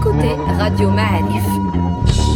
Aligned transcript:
écoutez 0.00 0.34
Radio 0.58 0.90
Ma'arif. 0.90 2.29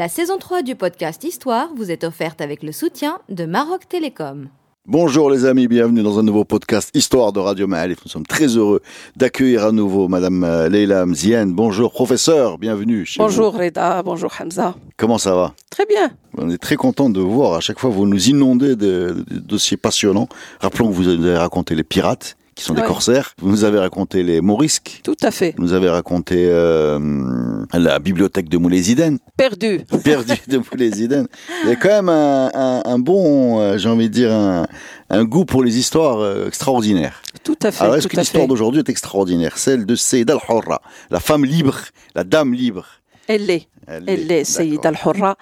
La 0.00 0.08
saison 0.08 0.38
3 0.38 0.62
du 0.62 0.76
podcast 0.76 1.22
Histoire 1.24 1.74
vous 1.76 1.90
est 1.90 2.04
offerte 2.04 2.40
avec 2.40 2.62
le 2.62 2.72
soutien 2.72 3.18
de 3.28 3.44
Maroc 3.44 3.86
Télécom. 3.86 4.48
Bonjour 4.86 5.30
les 5.30 5.44
amis, 5.44 5.68
bienvenue 5.68 6.02
dans 6.02 6.18
un 6.18 6.22
nouveau 6.22 6.46
podcast 6.46 6.90
Histoire 6.94 7.34
de 7.34 7.38
Radio 7.38 7.66
Maalif. 7.66 7.98
Nous 8.06 8.10
sommes 8.10 8.24
très 8.24 8.46
heureux 8.56 8.80
d'accueillir 9.16 9.66
à 9.66 9.72
nouveau 9.72 10.08
Madame 10.08 10.42
euh, 10.42 10.70
Leila 10.70 11.04
Mzienne. 11.04 11.52
Bonjour 11.52 11.92
professeur, 11.92 12.56
bienvenue 12.56 13.04
chez 13.04 13.18
Bonjour 13.18 13.52
vous. 13.52 13.58
Reda, 13.58 14.02
bonjour 14.02 14.32
Hamza. 14.40 14.74
Comment 14.96 15.18
ça 15.18 15.34
va? 15.34 15.52
Très 15.68 15.84
bien. 15.84 16.10
On 16.38 16.48
est 16.48 16.56
très 16.56 16.76
content 16.76 17.10
de 17.10 17.20
vous 17.20 17.32
voir. 17.32 17.52
À 17.52 17.60
chaque 17.60 17.78
fois, 17.78 17.90
vous 17.90 18.06
nous 18.06 18.30
inondez 18.30 18.76
de, 18.76 19.22
de 19.28 19.38
dossiers 19.38 19.76
passionnants. 19.76 20.30
Rappelons 20.60 20.88
que 20.88 20.94
vous 20.94 21.08
avez 21.08 21.36
raconté 21.36 21.74
les 21.74 21.84
pirates, 21.84 22.38
qui 22.60 22.66
sont 22.66 22.74
des 22.74 22.82
corsaires. 22.82 23.32
Vous 23.38 23.50
nous 23.50 23.64
avez 23.64 23.78
raconté 23.78 24.22
les 24.22 24.40
morisques. 24.42 25.00
Tout 25.02 25.16
à 25.22 25.30
fait. 25.30 25.54
Vous 25.56 25.62
nous 25.64 25.72
avez 25.72 25.88
raconté 25.88 26.46
euh, 26.48 27.64
la 27.72 27.98
bibliothèque 27.98 28.48
de 28.50 28.58
Moulay-Ziden. 28.58 29.18
Perdu. 29.36 29.80
perdu 30.04 30.34
de 30.46 30.58
Moulay-Ziden. 30.58 31.26
Il 31.64 31.70
y 31.70 31.72
a 31.72 31.76
quand 31.76 31.88
même 31.88 32.08
un, 32.10 32.50
un- 32.52 32.82
un 32.84 32.98
bon, 32.98 33.60
euh, 33.60 33.78
j'ai 33.78 33.88
envie 33.88 34.08
de 34.08 34.14
dire, 34.14 34.30
un, 34.32 34.66
un 35.08 35.24
goût 35.24 35.44
pour 35.46 35.62
les 35.64 35.78
histoires 35.78 36.18
euh, 36.20 36.46
extraordinaires. 36.48 37.22
Tout 37.42 37.56
à 37.62 37.72
fait. 37.72 37.82
Alors, 37.82 37.96
est-ce 37.96 38.08
que 38.08 38.16
l'histoire 38.18 38.46
d'aujourd'hui 38.46 38.80
est 38.80 38.88
extraordinaire? 38.90 39.56
Celle 39.56 39.86
de 39.86 39.94
Seyd 39.94 40.30
al-Hurra, 40.30 40.82
la 41.10 41.20
femme 41.20 41.44
libre, 41.46 41.76
la 42.14 42.24
dame 42.24 42.52
libre. 42.52 42.84
Elle 43.26 43.46
l'est. 43.46 43.68
Elle 43.86 44.04
l'est, 44.26 44.44
Saïd 44.44 44.84
Al-Hurra. 44.84 45.36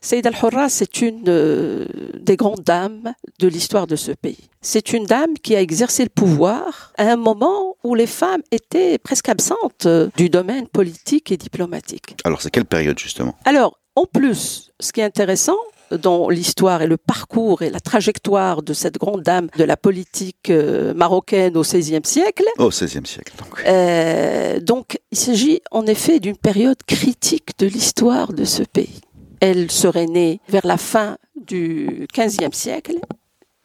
Saïd 0.00 0.26
Al-Hurra, 0.26 0.68
c'est 0.68 1.02
une 1.02 1.24
euh, 1.28 1.86
des 2.20 2.36
grandes 2.36 2.62
dames 2.62 3.12
de 3.40 3.48
l'histoire 3.48 3.86
de 3.86 3.96
ce 3.96 4.12
pays. 4.12 4.48
C'est 4.60 4.92
une 4.92 5.06
dame 5.06 5.34
qui 5.42 5.56
a 5.56 5.60
exercé 5.60 6.02
le 6.04 6.10
pouvoir 6.10 6.92
à 6.98 7.04
un 7.04 7.16
moment 7.16 7.76
où 7.84 7.94
les 7.94 8.06
femmes 8.06 8.42
étaient 8.50 8.98
presque 8.98 9.28
absentes 9.28 9.86
euh, 9.86 10.08
du 10.16 10.28
domaine 10.28 10.66
politique 10.66 11.32
et 11.32 11.36
diplomatique. 11.36 12.16
Alors, 12.24 12.42
c'est 12.42 12.50
quelle 12.50 12.64
période, 12.64 12.98
justement? 12.98 13.34
Alors, 13.44 13.78
en 13.94 14.04
plus, 14.04 14.70
ce 14.80 14.92
qui 14.92 15.00
est 15.00 15.04
intéressant 15.04 15.58
dans 15.90 16.28
l'histoire 16.28 16.82
et 16.82 16.86
le 16.86 16.96
parcours 16.96 17.62
et 17.62 17.70
la 17.70 17.80
trajectoire 17.80 18.62
de 18.62 18.72
cette 18.72 18.98
grande 18.98 19.22
dame 19.22 19.48
de 19.56 19.64
la 19.64 19.76
politique 19.76 20.50
euh, 20.50 20.94
marocaine 20.94 21.56
au 21.56 21.62
XVIe 21.62 22.00
siècle, 22.04 22.44
Au 22.58 22.68
XVIe 22.68 23.06
siècle, 23.06 23.32
donc. 23.38 23.62
Euh, 23.66 24.60
donc, 24.60 24.98
il 25.10 25.18
s'agit 25.18 25.60
en 25.70 25.86
effet 25.86 26.20
d'une 26.20 26.36
période 26.36 26.82
critique 26.86 27.58
de 27.58 27.66
l'histoire 27.66 28.32
de 28.32 28.44
ce 28.44 28.62
pays. 28.62 29.00
Elle 29.40 29.70
serait 29.70 30.06
née 30.06 30.40
vers 30.48 30.66
la 30.66 30.76
fin 30.76 31.18
du 31.36 32.06
XVe 32.12 32.52
siècle. 32.52 32.96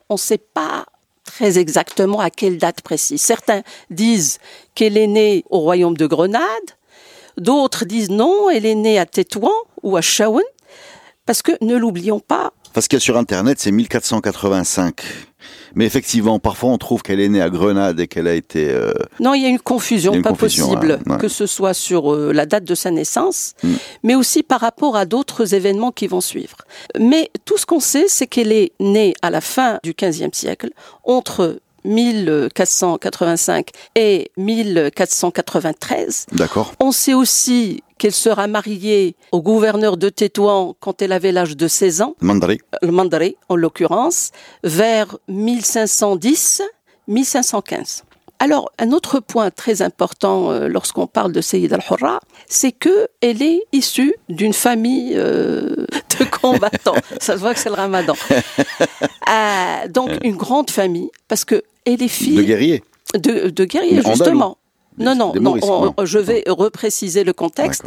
On 0.10 0.16
ne 0.16 0.20
sait 0.20 0.38
pas 0.38 0.86
très 1.24 1.58
exactement 1.58 2.20
à 2.20 2.30
quelle 2.30 2.58
date 2.58 2.82
précise. 2.82 3.22
Certains 3.22 3.64
disent 3.90 4.40
qu'elle 4.76 4.98
est 4.98 5.08
née 5.08 5.44
au 5.50 5.60
royaume 5.60 5.98
de 5.98 6.06
Grenade. 6.06 6.42
D'autres 7.38 7.86
disent 7.86 8.12
non, 8.12 8.50
elle 8.50 8.66
est 8.66 8.76
née 8.76 9.00
à 9.00 9.06
Tétouan 9.06 9.54
ou 9.82 9.98
à 9.98 10.02
Chaouen. 10.02 10.44
Parce 11.26 11.42
que, 11.42 11.54
ne 11.62 11.76
l'oublions 11.76 12.20
pas, 12.20 12.54
Parce 12.74 12.88
qu'il 12.88 12.98
y 12.98 13.02
a 13.02 13.02
sur 13.02 13.18
Internet, 13.18 13.60
c'est 13.60 13.72
1485. 13.72 14.96
Mais 15.76 15.86
effectivement, 15.86 16.40
parfois, 16.40 16.70
on 16.70 16.78
trouve 16.78 17.02
qu'elle 17.02 17.20
est 17.20 17.28
née 17.30 17.42
à 17.42 17.50
Grenade 17.50 18.00
et 18.00 18.08
qu'elle 18.08 18.28
a 18.28 18.34
été... 18.34 18.70
euh, 18.70 18.94
Non, 19.20 19.34
il 19.34 19.42
y 19.42 19.46
a 19.46 19.50
une 19.50 19.60
confusion, 19.60 20.14
a 20.14 20.16
une 20.16 20.22
pas 20.22 20.30
confusion, 20.30 20.68
possible, 20.68 21.00
ouais. 21.08 21.18
que 21.18 21.28
ce 21.28 21.46
soit 21.48 21.74
sur 21.74 22.14
euh, 22.14 22.32
la 22.32 22.46
date 22.46 22.64
de 22.64 22.76
sa 22.76 22.92
naissance, 22.92 23.54
Mm. 23.64 23.74
mais 24.04 24.16
aussi 24.16 24.44
par 24.44 24.62
rapport 24.62 24.96
à 24.96 25.06
d'autres 25.06 25.54
événements 25.54 25.92
qui 25.92 26.08
vont 26.08 26.22
suivre. 26.22 26.58
Mais 27.00 27.30
tout 27.46 27.58
ce 27.58 27.66
qu'on 27.66 27.80
sait, 27.80 28.06
c'est 28.08 28.28
qu'elle 28.28 28.52
est 28.52 28.72
née 28.80 29.14
à 29.22 29.30
la 29.32 29.42
fin 29.42 29.80
du 29.84 29.94
XVe 29.94 30.30
siècle, 30.34 30.70
entre 31.04 31.60
1485 31.86 33.70
et 33.96 34.32
1493. 34.38 36.26
D'accord 36.32 36.74
On 36.80 36.92
sait 36.92 37.14
aussi 37.14 37.84
qu'elle 37.98 38.12
sera 38.12 38.48
mariée 38.48 39.16
au 39.32 39.42
gouverneur 39.42 39.98
de 39.98 40.10
Tétouan 40.10 40.76
quand 40.80 41.02
elle 41.02 41.12
avait 41.12 41.32
l'âge 41.32 41.56
de 41.56 41.68
16 41.68 42.02
ans 42.02 42.16
Mandari. 42.22 42.60
le 42.82 42.92
Mandaré 42.92 43.38
en 43.50 43.56
l'occurrence, 43.56 44.32
vers 44.64 45.18
1510-1515. 45.30 48.04
Alors, 48.44 48.72
un 48.78 48.92
autre 48.92 49.22
point 49.22 49.52
très 49.52 49.82
important 49.82 50.52
euh, 50.52 50.68
lorsqu'on 50.68 51.08
parle 51.08 51.32
de 51.32 51.40
Sayyid 51.40 51.72
al-Hurra, 51.72 52.20
c'est 52.48 52.74
que 52.74 53.08
elle 53.22 53.42
est 53.42 53.62
issue 53.72 54.14
d'une 54.28 54.52
famille 54.52 55.14
euh, 55.16 55.86
de 56.20 56.26
combattants. 56.42 56.96
Ça 57.22 57.36
se 57.36 57.40
voit 57.40 57.54
que 57.54 57.60
c'est 57.62 57.70
le 57.70 57.76
ramadan. 57.76 58.16
Euh, 59.30 59.88
donc, 59.88 60.10
une 60.24 60.36
grande 60.36 60.70
famille, 60.70 61.10
parce 61.30 61.46
que 61.46 61.64
elle 61.86 62.02
est 62.04 62.08
fille 62.10 62.36
De 62.36 62.44
guerrier. 62.44 62.84
de, 63.16 63.50
de 63.50 63.66
guerriers, 63.66 64.02
Mais 64.04 64.12
justement. 64.12 64.58
Des- 64.98 65.06
Non, 65.06 65.16
non, 65.16 65.32
non, 65.34 65.42
Maurices, 65.42 65.64
on- 65.66 65.86
non. 65.86 65.94
je 66.04 66.20
vais 66.20 66.44
repréciser 66.48 67.24
le 67.24 67.32
contexte. 67.34 67.84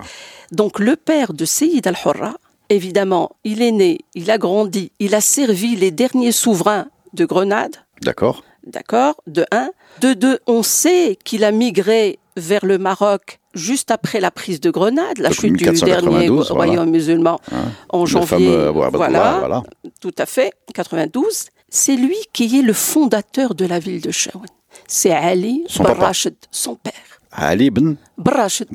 Donc 0.51 0.79
le 0.81 0.97
père 0.97 1.35
de 1.35 1.45
Seyyid 1.45 1.87
al-Hurra, 1.87 2.35
évidemment, 2.71 3.33
il 3.45 3.61
est 3.63 3.71
né, 3.71 3.99
il 4.15 4.31
a 4.31 4.39
grandi, 4.39 4.91
il 4.99 5.15
a 5.15 5.21
servi 5.21 5.77
les 5.77 5.91
derniers 5.91 6.33
souverains 6.33 6.87
de 7.13 7.25
Grenade, 7.27 7.77
D'accord. 8.03 8.43
D'accord, 8.67 9.15
de 9.27 9.45
un. 9.53 9.71
De 10.01 10.13
deux, 10.13 10.39
on 10.47 10.63
sait 10.63 11.17
qu'il 11.25 11.45
a 11.45 11.51
migré 11.53 12.19
vers 12.37 12.65
le 12.65 12.79
Maroc 12.79 13.41
juste 13.55 13.91
après 13.91 14.21
la 14.21 14.31
prise 14.31 14.61
de 14.61 14.71
Grenade, 14.71 15.19
la 15.19 15.31
chute 15.31 15.55
du 15.55 15.65
1492, 15.65 15.87
dernier 15.87 16.29
voilà. 16.29 16.53
royaume 16.55 16.91
musulman 16.91 17.41
Hein, 17.51 17.57
en 17.89 18.05
janvier. 18.05 18.27
fameux 18.51 18.69
voilà, 18.69 19.39
voilà. 19.39 19.63
tout 20.01 20.15
à 20.19 20.27
fait, 20.27 20.53
92. 20.75 21.47
C'est 21.69 21.97
lui 21.97 22.17
qui 22.33 22.59
est 22.59 22.63
le 22.63 22.73
fondateur 22.75 23.55
de 23.55 23.65
la 23.65 23.79
ville 23.79 24.01
de 24.03 24.11
Chaouen. 24.11 24.45
C'est 24.87 25.11
Ali 25.11 25.65
Son. 25.69 25.83
Barrachid, 25.85 26.35
son 26.51 26.75
père. 26.75 26.93
Ali 27.33 27.67
ibn 27.67 27.95
Brashid. 28.17 28.69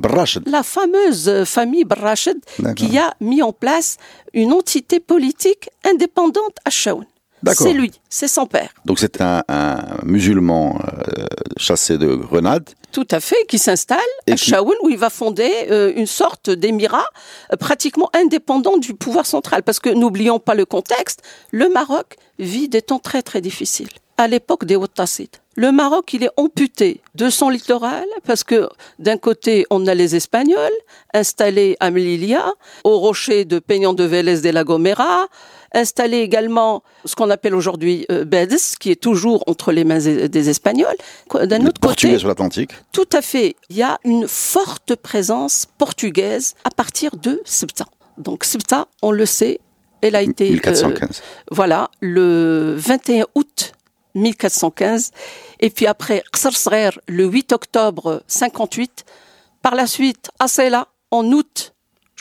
la 0.45 0.61
fameuse 0.61 1.27
euh, 1.27 1.45
famille 1.45 1.83
D'accord. 1.83 2.75
qui 2.75 2.97
a 2.97 3.13
mis 3.19 3.41
en 3.41 3.53
place 3.53 3.97
une 4.33 4.53
entité 4.53 4.99
politique 4.99 5.69
indépendante 5.83 6.57
à 6.63 6.69
Chaoun. 6.69 7.05
C'est 7.55 7.73
lui, 7.73 7.91
c'est 8.09 8.27
son 8.27 8.45
père. 8.45 8.69
Donc 8.85 8.99
c'est 8.99 9.19
un, 9.21 9.43
un 9.47 9.77
musulman 10.03 10.79
euh, 10.79 11.25
chassé 11.57 11.97
de 11.97 12.13
Grenade. 12.15 12.69
Tout 12.91 13.07
à 13.11 13.19
fait, 13.19 13.45
qui 13.47 13.57
s'installe 13.57 13.97
à 14.29 14.33
qui- 14.35 14.49
Chaoun 14.51 14.75
où 14.83 14.89
il 14.89 14.97
va 14.97 15.09
fonder 15.09 15.51
euh, 15.71 15.93
une 15.95 16.05
sorte 16.07 16.49
d'émirat 16.49 17.05
euh, 17.51 17.57
pratiquement 17.57 18.09
indépendant 18.13 18.77
du 18.77 18.93
pouvoir 18.93 19.25
central. 19.25 19.63
Parce 19.63 19.79
que 19.79 19.89
n'oublions 19.89 20.39
pas 20.39 20.53
le 20.55 20.65
contexte, 20.65 21.21
le 21.51 21.69
Maroc 21.69 22.17
vit 22.37 22.67
des 22.69 22.81
temps 22.81 22.99
très 22.99 23.21
très 23.21 23.41
difficiles. 23.41 23.89
À 24.17 24.27
l'époque 24.27 24.65
des 24.65 24.75
Ouattassides. 24.75 25.37
Le 25.55 25.71
Maroc, 25.71 26.13
il 26.13 26.23
est 26.23 26.29
amputé 26.37 27.01
de 27.15 27.29
son 27.29 27.49
littoral 27.49 28.05
parce 28.25 28.43
que 28.43 28.69
d'un 28.99 29.17
côté, 29.17 29.65
on 29.69 29.85
a 29.87 29.93
les 29.95 30.15
Espagnols 30.15 30.69
installés 31.13 31.75
à 31.79 31.91
Melilla, 31.91 32.45
au 32.83 32.99
rocher 32.99 33.45
de 33.45 33.59
Peñon 33.59 33.93
de 33.93 34.03
Vélez 34.03 34.41
de 34.41 34.49
la 34.49 34.63
Gomera, 34.63 35.27
installé 35.73 36.17
également 36.17 36.83
ce 37.05 37.15
qu'on 37.15 37.29
appelle 37.29 37.55
aujourd'hui 37.55 38.05
euh, 38.11 38.25
Bedes, 38.25 38.59
qui 38.79 38.91
est 38.91 39.01
toujours 39.01 39.43
entre 39.47 39.71
les 39.71 39.83
mains 39.83 39.99
des 39.99 40.49
Espagnols. 40.49 40.95
D'un 41.33 41.61
autre 41.65 41.79
côté, 41.79 41.87
portugais 41.87 42.19
sur 42.19 42.27
l'Atlantique. 42.27 42.71
tout 42.91 43.09
à 43.13 43.21
fait. 43.21 43.55
Il 43.69 43.77
y 43.77 43.83
a 43.83 43.97
une 44.03 44.27
forte 44.27 44.95
présence 44.95 45.67
portugaise 45.77 46.55
à 46.63 46.69
partir 46.69 47.15
de 47.15 47.41
Ceuta. 47.45 47.85
Donc 48.17 48.43
Ceuta, 48.43 48.87
on 49.01 49.11
le 49.11 49.25
sait, 49.25 49.59
elle 50.01 50.15
a 50.15 50.21
été 50.21 50.47
euh, 50.47 50.53
1415. 50.53 51.21
voilà 51.51 51.89
le 52.01 52.75
21 52.77 53.25
août 53.35 53.73
1415 54.15 55.11
et 55.59 55.69
puis 55.69 55.87
après 55.87 56.23
Qsar 56.33 56.99
le 57.07 57.25
8 57.25 57.53
octobre 57.53 58.23
58. 58.27 59.05
Par 59.61 59.75
la 59.75 59.85
suite 59.87 60.31
Asela 60.39 60.87
en 61.11 61.25
août 61.31 61.70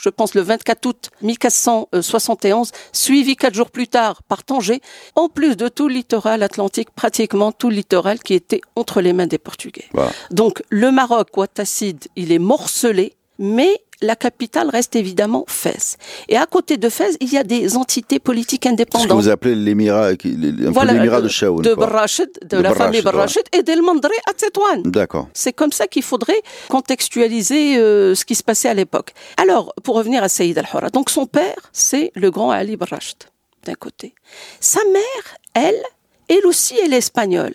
je 0.01 0.09
pense 0.09 0.33
le 0.33 0.41
24 0.41 0.85
août 0.85 1.09
1471, 1.21 2.71
suivi 2.91 3.35
quatre 3.35 3.53
jours 3.53 3.69
plus 3.69 3.87
tard 3.87 4.23
par 4.23 4.43
Tanger, 4.43 4.81
en 5.15 5.29
plus 5.29 5.55
de 5.55 5.67
tout 5.67 5.87
le 5.87 5.93
littoral 5.93 6.43
atlantique, 6.43 6.89
pratiquement 6.91 7.51
tout 7.51 7.69
le 7.69 7.75
littoral 7.75 8.19
qui 8.19 8.33
était 8.33 8.61
entre 8.75 9.01
les 9.01 9.13
mains 9.13 9.27
des 9.27 9.37
Portugais. 9.37 9.85
Voilà. 9.93 10.11
Donc 10.31 10.63
le 10.69 10.91
Maroc, 10.91 11.35
Ouattacide, 11.37 12.07
il 12.15 12.31
est 12.31 12.39
morcelé, 12.39 13.13
mais 13.37 13.81
la 14.01 14.15
capitale 14.15 14.69
reste 14.69 14.95
évidemment 14.95 15.45
Fès. 15.47 15.97
Et 16.29 16.37
à 16.37 16.45
côté 16.45 16.77
de 16.77 16.89
Fès, 16.89 17.17
il 17.19 17.31
y 17.31 17.37
a 17.37 17.43
des 17.43 17.77
entités 17.77 18.19
politiques 18.19 18.63
Ce 18.63 18.69
que 18.69 18.73
indépendantes. 18.73 19.11
vous 19.11 19.29
appelez 19.29 19.55
l'émirat, 19.55 20.11
l'émirat 20.13 21.21
de 21.21 21.27
Shaoun. 21.27 21.61
de 21.61 21.73
quoi. 21.73 21.85
Barrachid, 21.87 22.29
de, 22.41 22.57
De 22.57 22.61
la 22.61 22.73
famille 22.73 23.01
Barrachid 23.01 23.43
et 23.53 23.63
d'El 23.63 23.81
Mandré 23.81 24.13
à 24.29 24.33
Tétouan. 24.33 24.81
D'accord. 24.85 25.27
C'est 25.33 25.53
comme 25.53 25.71
ça 25.71 25.87
qu'il 25.87 26.03
faudrait 26.03 26.41
contextualiser 26.69 27.77
euh, 27.77 28.15
ce 28.15 28.25
qui 28.25 28.35
se 28.35 28.43
passait 28.43 28.69
à 28.69 28.73
l'époque. 28.73 29.13
Alors, 29.37 29.73
pour 29.83 29.95
revenir 29.95 30.23
à 30.23 30.29
Saïd 30.29 30.57
al-Hurra, 30.57 30.89
donc 30.89 31.09
son 31.09 31.25
père, 31.25 31.55
c'est 31.71 32.11
le 32.15 32.31
grand 32.31 32.51
Ali 32.51 32.75
Barrachid. 32.77 33.17
d'un 33.65 33.75
côté. 33.75 34.13
Sa 34.59 34.79
mère, 34.91 35.25
elle, 35.53 35.81
elle 36.27 36.45
aussi, 36.47 36.75
elle 36.83 36.93
est 36.93 36.97
espagnole, 36.97 37.53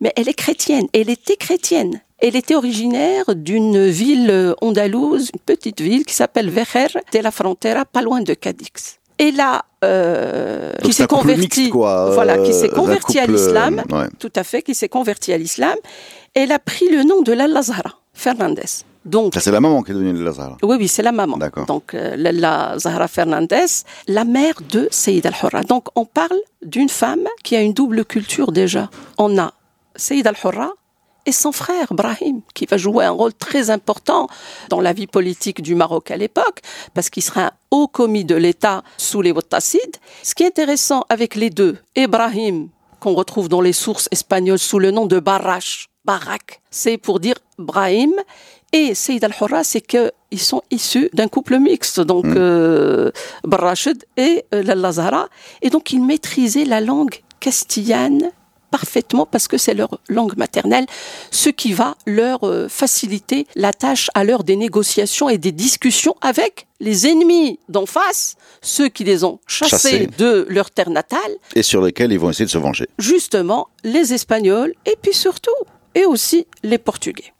mais 0.00 0.12
elle 0.16 0.28
est 0.28 0.34
chrétienne. 0.34 0.86
Elle 0.92 1.08
était 1.10 1.36
chrétienne. 1.36 2.00
Elle 2.20 2.34
était 2.34 2.56
originaire 2.56 3.24
d'une 3.34 3.86
ville 3.86 4.54
andalouse, 4.60 5.30
une 5.32 5.40
petite 5.40 5.80
ville 5.80 6.04
qui 6.04 6.14
s'appelle 6.14 6.50
Vejer 6.50 6.88
de 7.12 7.18
la 7.20 7.30
Frontera, 7.30 7.84
pas 7.84 8.02
loin 8.02 8.20
de 8.20 8.34
Cadix. 8.34 8.98
Et 9.20 9.32
là, 9.32 9.64
euh, 9.84 10.72
qui 10.82 10.92
s'est 10.92 11.06
converti, 11.06 11.40
mixte, 11.40 11.70
quoi, 11.70 12.10
voilà, 12.10 12.38
qui 12.38 12.50
euh, 12.50 12.60
s'est 12.60 12.68
converti 12.68 13.18
à 13.18 13.26
l'islam, 13.26 13.82
euh, 13.92 14.02
ouais. 14.02 14.08
tout 14.18 14.32
à 14.34 14.44
fait, 14.44 14.62
qui 14.62 14.74
s'est 14.74 14.88
converti 14.88 15.32
à 15.32 15.38
l'islam. 15.38 15.76
Elle 16.34 16.52
a 16.52 16.58
pris 16.58 16.88
le 16.88 17.02
nom 17.02 17.22
de 17.22 17.32
Lalla 17.32 17.62
Zahra 17.62 17.94
Fernandez. 18.12 18.84
Donc, 19.04 19.34
c'est 19.40 19.50
la 19.50 19.60
maman 19.60 19.82
qui 19.82 19.92
est 19.92 19.94
devenue 19.94 20.22
Lazare. 20.22 20.58
oui, 20.62 20.76
oui, 20.78 20.88
c'est 20.88 21.02
la 21.02 21.12
maman. 21.12 21.36
D'accord. 21.36 21.66
Donc, 21.66 21.94
euh, 21.94 22.14
Lalla 22.16 22.74
Zahra 22.78 23.08
Fernandez, 23.08 23.66
la 24.06 24.24
mère 24.24 24.54
de 24.68 24.86
Saïd 24.90 25.24
al-Hurra. 25.26 25.62
Donc, 25.62 25.86
on 25.96 26.04
parle 26.04 26.38
d'une 26.62 26.88
femme 26.88 27.26
qui 27.42 27.56
a 27.56 27.60
une 27.62 27.72
double 27.72 28.04
culture 28.04 28.52
déjà. 28.52 28.90
On 29.16 29.38
a 29.38 29.52
Saïd 29.96 30.26
al-Hurra 30.26 30.72
et 31.28 31.32
son 31.32 31.52
frère 31.52 31.92
Brahim, 31.92 32.40
qui 32.54 32.64
va 32.64 32.78
jouer 32.78 33.04
un 33.04 33.10
rôle 33.10 33.34
très 33.34 33.68
important 33.68 34.28
dans 34.70 34.80
la 34.80 34.94
vie 34.94 35.06
politique 35.06 35.60
du 35.60 35.74
Maroc 35.74 36.10
à 36.10 36.16
l'époque, 36.16 36.62
parce 36.94 37.10
qu'il 37.10 37.22
sera 37.22 37.48
un 37.48 37.50
haut 37.70 37.86
commis 37.86 38.24
de 38.24 38.34
l'État 38.34 38.82
sous 38.96 39.20
les 39.20 39.30
Wattassides. 39.30 39.98
Ce 40.22 40.34
qui 40.34 40.44
est 40.44 40.46
intéressant 40.46 41.04
avec 41.10 41.34
les 41.34 41.50
deux, 41.50 41.76
Ibrahim, 41.96 42.68
qu'on 42.98 43.12
retrouve 43.12 43.50
dans 43.50 43.60
les 43.60 43.74
sources 43.74 44.08
espagnoles 44.10 44.58
sous 44.58 44.78
le 44.78 44.90
nom 44.90 45.04
de 45.04 45.20
Barrache, 45.20 45.90
Barak, 46.06 46.62
c'est 46.70 46.96
pour 46.96 47.20
dire 47.20 47.36
Brahim, 47.58 48.14
et 48.72 48.94
Saïd 48.94 49.22
al-Hurra, 49.22 49.64
c'est 49.64 49.82
qu'ils 49.82 50.40
sont 50.40 50.62
issus 50.70 51.10
d'un 51.12 51.28
couple 51.28 51.58
mixte, 51.58 52.00
donc 52.00 52.24
euh, 52.24 53.10
Barrachid 53.44 54.02
et 54.16 54.46
euh, 54.54 54.62
Lalla 54.62 54.92
Zahra. 54.92 55.28
Et 55.60 55.68
donc, 55.68 55.92
ils 55.92 56.02
maîtrisaient 56.02 56.64
la 56.64 56.80
langue 56.80 57.20
castillane 57.40 58.30
parfaitement 58.70 59.26
parce 59.26 59.48
que 59.48 59.56
c'est 59.58 59.74
leur 59.74 59.98
langue 60.08 60.36
maternelle, 60.36 60.86
ce 61.30 61.48
qui 61.50 61.72
va 61.72 61.96
leur 62.06 62.44
euh, 62.44 62.68
faciliter 62.68 63.46
la 63.56 63.72
tâche 63.72 64.10
à 64.14 64.24
l'heure 64.24 64.44
des 64.44 64.56
négociations 64.56 65.28
et 65.28 65.38
des 65.38 65.52
discussions 65.52 66.14
avec 66.20 66.66
les 66.80 67.06
ennemis 67.06 67.58
d'en 67.68 67.86
face, 67.86 68.36
ceux 68.62 68.88
qui 68.88 69.04
les 69.04 69.24
ont 69.24 69.40
chassés 69.46 69.68
Chassés. 69.90 70.08
de 70.18 70.46
leur 70.48 70.70
terre 70.70 70.90
natale, 70.90 71.18
Et 71.54 71.62
sur 71.62 71.82
lesquels 71.82 72.12
ils 72.12 72.18
vont 72.20 72.30
essayer 72.30 72.44
de 72.46 72.50
se 72.50 72.58
venger. 72.58 72.86
justement 72.98 73.68
les 73.84 74.12
Espagnols 74.14 74.74
et 74.86 74.96
puis 75.00 75.14
surtout, 75.14 75.50
et 75.94 76.04
aussi 76.04 76.46
les 76.62 76.78
Portugais. 76.78 77.32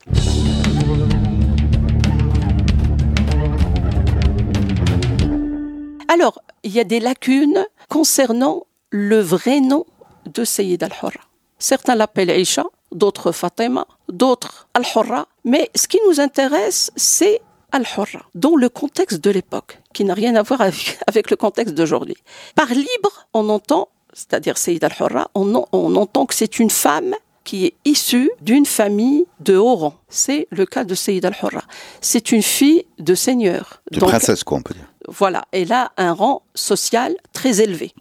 Alors, 6.08 6.40
il 6.64 6.72
y 6.72 6.80
a 6.80 6.84
des 6.84 7.00
lacunes 7.00 7.64
concernant 7.88 8.66
le 8.90 9.20
vrai 9.20 9.60
nom 9.60 9.84
de 10.32 10.44
Sayyid 10.44 10.82
al-Hurra. 10.82 11.20
Certains 11.58 11.94
l'appellent 11.94 12.30
Aïcha, 12.30 12.64
d'autres 12.92 13.32
Fatima, 13.32 13.86
d'autres 14.08 14.68
al-Hurra. 14.74 15.26
Mais 15.44 15.70
ce 15.74 15.88
qui 15.88 15.98
nous 16.08 16.20
intéresse, 16.20 16.90
c'est 16.96 17.40
al-Hurra, 17.72 18.22
dans 18.34 18.54
le 18.56 18.68
contexte 18.68 19.18
de 19.22 19.30
l'époque, 19.30 19.80
qui 19.92 20.04
n'a 20.04 20.14
rien 20.14 20.34
à 20.36 20.42
voir 20.42 20.60
avec, 20.60 20.98
avec 21.06 21.30
le 21.30 21.36
contexte 21.36 21.74
d'aujourd'hui. 21.74 22.16
Par 22.54 22.68
libre, 22.68 23.26
on 23.34 23.48
entend, 23.48 23.88
c'est-à-dire 24.12 24.56
Sayyid 24.56 24.84
al-Hurra, 24.84 25.30
on, 25.34 25.54
en- 25.54 25.66
on 25.72 25.96
entend 25.96 26.26
que 26.26 26.34
c'est 26.34 26.58
une 26.60 26.70
femme 26.70 27.14
qui 27.44 27.64
est 27.66 27.74
issue 27.86 28.30
d'une 28.42 28.66
famille 28.66 29.24
de 29.40 29.56
haut 29.56 29.74
rang. 29.74 29.94
C'est 30.10 30.46
le 30.50 30.66
cas 30.66 30.84
de 30.84 30.94
Sayyid 30.94 31.24
al-Hurra. 31.24 31.62
C'est 32.02 32.30
une 32.30 32.42
fille 32.42 32.84
de 32.98 33.14
seigneur. 33.14 33.82
De 33.90 34.00
Donc, 34.00 34.10
princesse, 34.10 34.44
quoi, 34.44 34.58
on 34.58 34.62
peut 34.62 34.74
dire. 34.74 34.86
voilà, 35.08 35.44
elle 35.52 35.72
a 35.72 35.90
un 35.96 36.12
rang 36.12 36.42
social 36.54 37.16
très 37.32 37.60
élevé, 37.62 37.92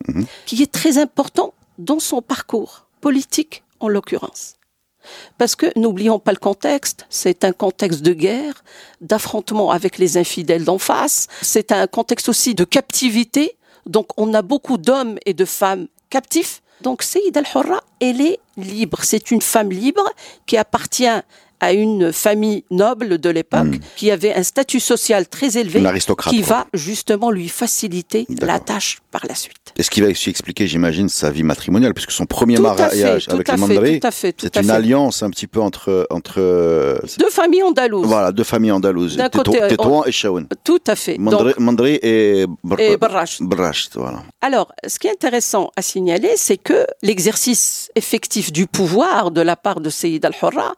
qui 0.46 0.62
est 0.62 0.72
très 0.72 0.98
important 0.98 1.54
dans 1.78 2.00
son 2.00 2.22
parcours 2.22 2.88
politique 3.02 3.64
en 3.80 3.88
l'occurrence. 3.88 4.56
Parce 5.38 5.56
que 5.56 5.68
n'oublions 5.78 6.20
pas 6.20 6.32
le 6.32 6.38
contexte, 6.38 7.06
c'est 7.10 7.44
un 7.44 7.54
contexte 7.54 8.02
de 8.02 8.14
guerre, 8.14 8.64
d'affrontement 9.02 9.72
avec 9.72 9.98
les 9.98 10.18
infidèles 10.18 10.66
d'en 10.66 10.80
face, 10.80 11.28
c'est 11.42 11.72
un 11.72 11.88
contexte 11.88 12.30
aussi 12.30 12.56
de 12.56 12.64
captivité, 12.64 13.58
donc 13.86 14.08
on 14.18 14.34
a 14.34 14.42
beaucoup 14.42 14.78
d'hommes 14.78 15.18
et 15.26 15.34
de 15.34 15.46
femmes 15.46 15.88
captifs. 16.10 16.62
Donc 16.82 17.02
Saïd 17.02 17.36
al-Hurra, 17.36 17.82
elle 18.00 18.22
est 18.22 18.40
libre, 18.58 19.00
c'est 19.04 19.32
une 19.32 19.42
femme 19.42 19.72
libre 19.72 20.08
qui 20.46 20.58
appartient 20.58 21.06
à 21.60 21.74
une 21.74 22.14
famille 22.14 22.64
noble 22.72 23.18
de 23.18 23.30
l'époque, 23.30 23.80
qui 23.96 24.12
avait 24.12 24.34
un 24.34 24.44
statut 24.44 24.80
social 24.80 25.28
très 25.28 25.58
élevé, 25.58 25.82
qui 26.30 26.42
va 26.42 26.68
justement 26.74 27.32
lui 27.32 27.50
faciliter 27.50 28.26
la 28.42 28.60
tâche 28.60 29.00
par 29.12 29.26
la 29.28 29.36
suite. 29.36 29.56
Et 29.78 29.84
ce 29.84 29.90
qui 29.90 30.02
va 30.02 30.08
aussi 30.08 30.30
expliquer, 30.30 30.68
j'imagine, 30.68 31.10
sa 31.10 31.30
vie 31.32 31.44
matrimoniale, 31.44 31.94
puisque 31.94 32.12
son 32.12 32.26
premier 32.26 32.56
Tout 32.56 32.66
à 32.68 32.76
fait, 32.76 32.82
mariage 32.84 33.28
avec 33.30 33.48
fait, 34.12 34.34
tout 34.34 34.46
c'est 34.46 34.56
une 34.56 34.64
fait. 34.66 34.72
alliance 34.72 35.24
un 35.24 35.30
petit 35.30 35.48
peu 35.48 35.60
entre, 35.62 36.08
entre 36.10 36.36
euh, 36.40 36.98
Deux 37.20 37.30
familles 37.30 37.64
andalouses. 37.64 38.06
voilà, 38.08 38.32
deux 38.32 38.44
familles 38.44 38.72
andalouses, 38.72 39.18
Tétouan 39.70 40.04
et 40.06 40.12
Chaouen. 40.12 40.46
Tout 40.64 40.80
à 40.88 40.96
fait. 40.96 41.18
Mandré 41.18 42.00
et, 42.02 42.46
Bar- 42.64 42.80
et. 42.80 42.98
Barrache, 42.98 43.40
voilà. 43.96 44.24
Alors, 44.42 44.72
ce 44.88 45.00
qui 45.00 45.08
est 45.08 45.12
intéressant 45.12 45.72
à 45.76 45.82
signaler, 45.82 46.32
c'est 46.36 46.58
que 46.58 46.86
l'exercice 47.02 47.90
effectif 47.96 48.52
du 48.52 48.68
pouvoir 48.68 49.32
de 49.32 49.42
la 49.42 49.56
part 49.56 49.80
de 49.82 49.90
Sayyid 49.90 50.24
al-Hurra 50.26 50.74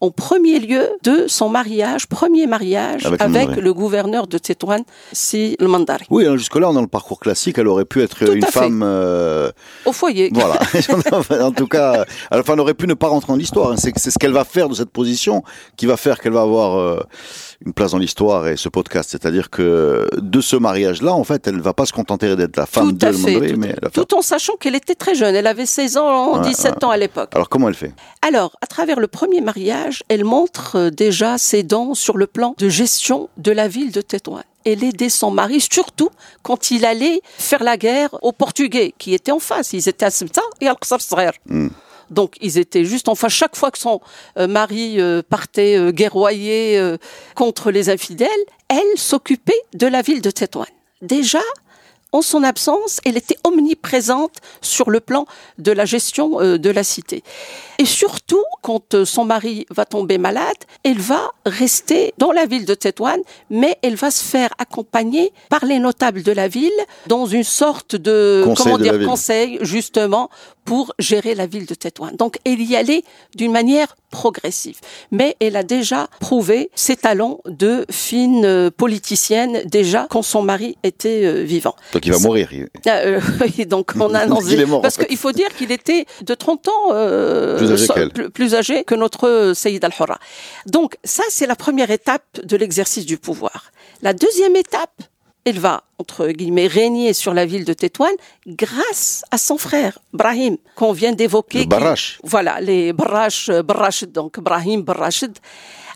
en 0.00 0.10
premier 0.10 0.58
lieu 0.58 0.88
de 1.02 1.26
son 1.28 1.48
mariage, 1.48 2.06
premier 2.06 2.46
mariage 2.46 3.04
Avec 3.06 3.20
avec, 3.20 3.56
le 3.56 3.72
gouverneur 3.74 4.26
de 4.26 4.38
Tétouan, 4.38 4.84
Si 5.12 5.56
le 5.60 5.66
Mandari, 5.68 6.06
Oui, 6.10 6.26
hein, 6.26 6.36
jusque-là, 6.36 6.72
dans 6.72 6.80
le 6.80 6.86
parcours 6.86 7.20
classique, 7.20 7.58
elle 7.58 7.68
aurait 7.68 7.84
pu 7.84 8.02
être 8.02 8.24
Tout 8.24 8.32
une 8.32 8.42
femme. 8.44 8.82
euh, 8.84 9.50
au 9.84 9.92
foyer. 9.92 10.30
voilà. 10.32 10.58
en 11.44 11.52
tout 11.52 11.66
cas, 11.66 12.04
enfin, 12.30 12.54
elle 12.54 12.60
aurait 12.60 12.74
pu 12.74 12.86
ne 12.86 12.94
pas 12.94 13.08
rentrer 13.08 13.32
dans 13.32 13.36
l'histoire. 13.36 13.72
hein. 13.72 13.76
C'est 13.76 13.92
c'est 13.96 14.10
ce 14.10 14.18
qu'elle 14.18 14.32
va 14.32 14.44
faire 14.44 14.68
de 14.68 14.74
cette 14.74 14.90
position 14.90 15.42
qui 15.76 15.86
va 15.86 15.96
faire 15.96 16.20
qu'elle 16.20 16.32
va 16.32 16.42
avoir 16.42 16.78
euh, 16.78 17.00
une 17.64 17.74
place 17.74 17.92
dans 17.92 17.98
l'histoire 17.98 18.48
et 18.48 18.56
ce 18.56 18.68
podcast. 18.68 19.10
C'est-à-dire 19.10 19.50
que 19.50 20.08
de 20.16 20.40
ce 20.40 20.56
mariage-là, 20.56 21.12
en 21.12 21.24
fait, 21.24 21.46
elle 21.46 21.60
va 21.60 21.74
pas 21.74 21.86
se 21.86 21.92
contenter 21.92 22.34
d'être 22.36 22.56
la 22.56 22.66
femme 22.66 22.88
Tout 22.88 22.92
de 23.06 23.12
fait. 23.12 23.32
Mandré, 23.32 23.52
tout, 23.52 23.58
mais 23.60 23.74
elle 23.82 23.90
tout 23.90 24.14
en 24.14 24.22
sachant 24.22 24.56
qu'elle 24.56 24.74
était 24.74 24.94
très 24.94 25.14
jeune. 25.14 25.34
Elle 25.34 25.46
avait 25.46 25.66
16 25.66 25.96
ans, 25.98 26.38
Ouais, 26.38 26.48
17 26.48 26.84
ans 26.84 26.90
à 26.90 26.96
l'époque. 26.96 27.30
Alors 27.34 27.48
comment 27.48 27.68
elle 27.68 27.74
fait? 27.74 27.92
Alors, 28.26 28.56
à 28.62 28.66
travers 28.66 28.98
le 28.98 29.08
premier 29.08 29.40
mariage, 29.40 30.02
elle 30.08 30.24
montre 30.24 30.76
euh, 30.76 30.90
déjà 30.90 31.36
ses 31.38 31.62
dents 31.62 31.94
sur 31.94 32.16
le 32.16 32.26
plan 32.26 32.54
de 32.56 32.68
gestion 32.68 33.28
de 33.36 33.52
la 33.52 33.68
ville 33.68 33.92
de 33.92 34.00
Tétouan. 34.00 34.40
Elle 34.64 34.84
aidait 34.84 35.08
son 35.08 35.30
mari, 35.30 35.60
surtout 35.60 36.10
quand 36.42 36.70
il 36.70 36.84
allait 36.84 37.20
faire 37.38 37.62
la 37.62 37.76
guerre 37.76 38.10
aux 38.22 38.32
Portugais, 38.32 38.94
qui 38.98 39.14
étaient 39.14 39.32
en 39.32 39.38
face. 39.38 39.72
Ils 39.72 39.88
étaient 39.88 40.04
à 40.04 40.10
Ceuta 40.10 40.42
et 40.60 40.68
à 40.68 40.76
Sghair. 40.82 41.32
Donc, 42.10 42.36
ils 42.40 42.58
étaient 42.58 42.84
juste 42.84 43.08
en 43.08 43.14
face. 43.14 43.32
Chaque 43.32 43.56
fois 43.56 43.70
que 43.70 43.78
son 43.78 44.00
euh, 44.36 44.46
mari 44.46 45.00
euh, 45.00 45.22
partait 45.28 45.76
euh, 45.76 45.92
guerroyer 45.92 46.80
contre 47.34 47.70
les 47.70 47.88
infidèles, 47.88 48.28
elle 48.68 48.96
s'occupait 48.98 49.60
de 49.74 49.86
la 49.86 50.02
ville 50.02 50.20
de 50.20 50.30
Tétouan. 50.30 50.66
Déjà, 51.02 51.40
en 52.12 52.22
son 52.22 52.42
absence, 52.42 53.00
elle 53.04 53.16
était 53.16 53.36
omniprésente 53.44 54.36
sur 54.60 54.90
le 54.90 55.00
plan 55.00 55.26
de 55.58 55.70
la 55.70 55.84
gestion 55.84 56.38
de 56.40 56.70
la 56.70 56.82
cité. 56.82 57.22
Et 57.78 57.84
surtout, 57.84 58.42
quand 58.62 59.04
son 59.04 59.24
mari 59.24 59.64
va 59.70 59.84
tomber 59.84 60.18
malade, 60.18 60.56
elle 60.82 60.98
va 60.98 61.30
rester 61.46 62.12
dans 62.18 62.32
la 62.32 62.46
ville 62.46 62.66
de 62.66 62.74
Tétouan, 62.74 63.18
mais 63.48 63.78
elle 63.82 63.94
va 63.94 64.10
se 64.10 64.24
faire 64.24 64.50
accompagner 64.58 65.32
par 65.48 65.64
les 65.64 65.78
notables 65.78 66.22
de 66.22 66.32
la 66.32 66.48
ville 66.48 66.70
dans 67.06 67.26
une 67.26 67.44
sorte 67.44 67.94
de 67.94 68.42
Conseil 68.44 68.64
comment 68.64 68.78
de 68.78 68.84
la 68.84 68.90
dire 68.90 68.98
ville. 68.98 69.08
conseil 69.08 69.58
justement 69.62 70.30
pour 70.70 70.94
gérer 71.00 71.34
la 71.34 71.48
ville 71.48 71.66
de 71.66 71.74
Tétouan. 71.74 72.12
Donc 72.16 72.38
elle 72.44 72.62
y 72.62 72.76
allait 72.76 73.02
d'une 73.34 73.50
manière 73.50 73.96
progressive, 74.12 74.78
mais 75.10 75.34
elle 75.40 75.56
a 75.56 75.64
déjà 75.64 76.06
prouvé 76.20 76.70
ses 76.76 76.94
talents 76.94 77.40
de 77.44 77.84
fine 77.90 78.44
euh, 78.44 78.70
politicienne 78.70 79.62
déjà 79.64 80.06
quand 80.08 80.22
son 80.22 80.42
mari 80.42 80.78
était 80.84 81.24
euh, 81.24 81.42
vivant. 81.42 81.74
Donc 81.92 82.06
il 82.06 82.12
va 82.12 82.20
mourir. 82.20 82.48
Ah, 82.86 82.98
euh, 82.98 83.20
oui, 83.40 83.66
donc 83.66 83.94
on 83.98 84.14
a 84.14 84.20
annoncé. 84.20 84.52
Il 84.52 84.60
est 84.60 84.64
mort, 84.64 84.80
parce 84.80 84.96
qu'il 84.96 85.16
faut 85.16 85.32
dire 85.32 85.48
qu'il 85.58 85.72
était 85.72 86.06
de 86.22 86.34
30 86.34 86.68
ans 86.68 86.72
euh, 86.92 87.58
Plus 87.58 87.72
âgé 87.72 87.86
so- 87.86 87.92
qu'elle. 87.94 88.10
plus, 88.10 88.30
plus 88.30 88.54
âgé 88.54 88.84
que 88.84 88.94
notre 88.94 89.50
Sayyid 89.56 89.84
al-Hurra. 89.84 90.20
Donc 90.66 90.98
ça, 91.02 91.24
c'est 91.30 91.48
la 91.48 91.56
première 91.56 91.90
étape 91.90 92.22
de 92.44 92.56
l'exercice 92.56 93.06
du 93.06 93.18
pouvoir. 93.18 93.72
La 94.02 94.12
deuxième 94.12 94.54
étape, 94.54 95.02
elle 95.50 95.58
va, 95.58 95.82
entre 95.98 96.28
guillemets, 96.28 96.66
régner 96.68 97.12
sur 97.12 97.34
la 97.34 97.44
ville 97.44 97.64
de 97.64 97.72
Tétouan 97.72 98.10
grâce 98.46 99.24
à 99.30 99.38
son 99.38 99.58
frère, 99.58 99.98
Brahim, 100.12 100.56
qu'on 100.76 100.92
vient 100.92 101.12
d'évoquer. 101.12 101.64
Le. 101.64 101.68
Voilà, 102.24 102.60
les 102.60 102.92
Barrache, 102.92 103.48
euh, 103.50 103.62
Barrachid, 103.62 104.12
donc 104.12 104.38
Brahim 104.40 104.82
Barrachid. 104.82 105.36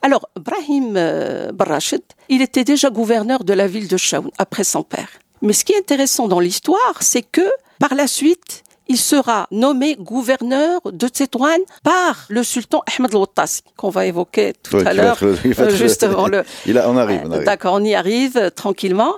Alors, 0.02 0.28
Brahim 0.38 0.94
euh, 0.96 1.52
Barrachid, 1.52 2.02
il 2.28 2.42
était 2.42 2.64
déjà 2.64 2.90
gouverneur 2.90 3.44
de 3.44 3.52
la 3.54 3.66
ville 3.66 3.88
de 3.88 3.96
Chaoun 3.96 4.30
après 4.38 4.64
son 4.64 4.82
père. 4.82 5.08
Mais 5.40 5.52
ce 5.52 5.64
qui 5.64 5.72
est 5.72 5.78
intéressant 5.78 6.26
dans 6.28 6.40
l'histoire, 6.40 6.96
c'est 7.00 7.22
que 7.22 7.48
par 7.78 7.94
la 7.94 8.06
suite, 8.06 8.64
il 8.88 8.98
sera 8.98 9.46
nommé 9.50 9.96
gouverneur 9.98 10.80
de 10.84 11.08
Tétouan 11.08 11.58
par 11.82 12.26
le 12.28 12.42
sultan 12.42 12.82
Ahmed 12.98 13.14
al-Wattassi, 13.14 13.62
qu'on 13.76 13.88
va 13.88 14.06
évoquer 14.06 14.52
tout 14.62 14.76
à 14.76 14.92
l'heure. 14.92 15.18
il 15.44 15.54
euh, 15.58 15.70
justement, 15.70 16.26
le, 16.26 16.44
Il 16.66 16.76
a- 16.78 16.90
on 16.90 16.96
arrive, 16.96 17.22
on 17.24 17.30
arrive. 17.32 17.44
D'accord, 17.44 17.74
on 17.74 17.84
y 17.84 17.94
arrive 17.94 18.36
euh, 18.36 18.50
tranquillement. 18.50 19.14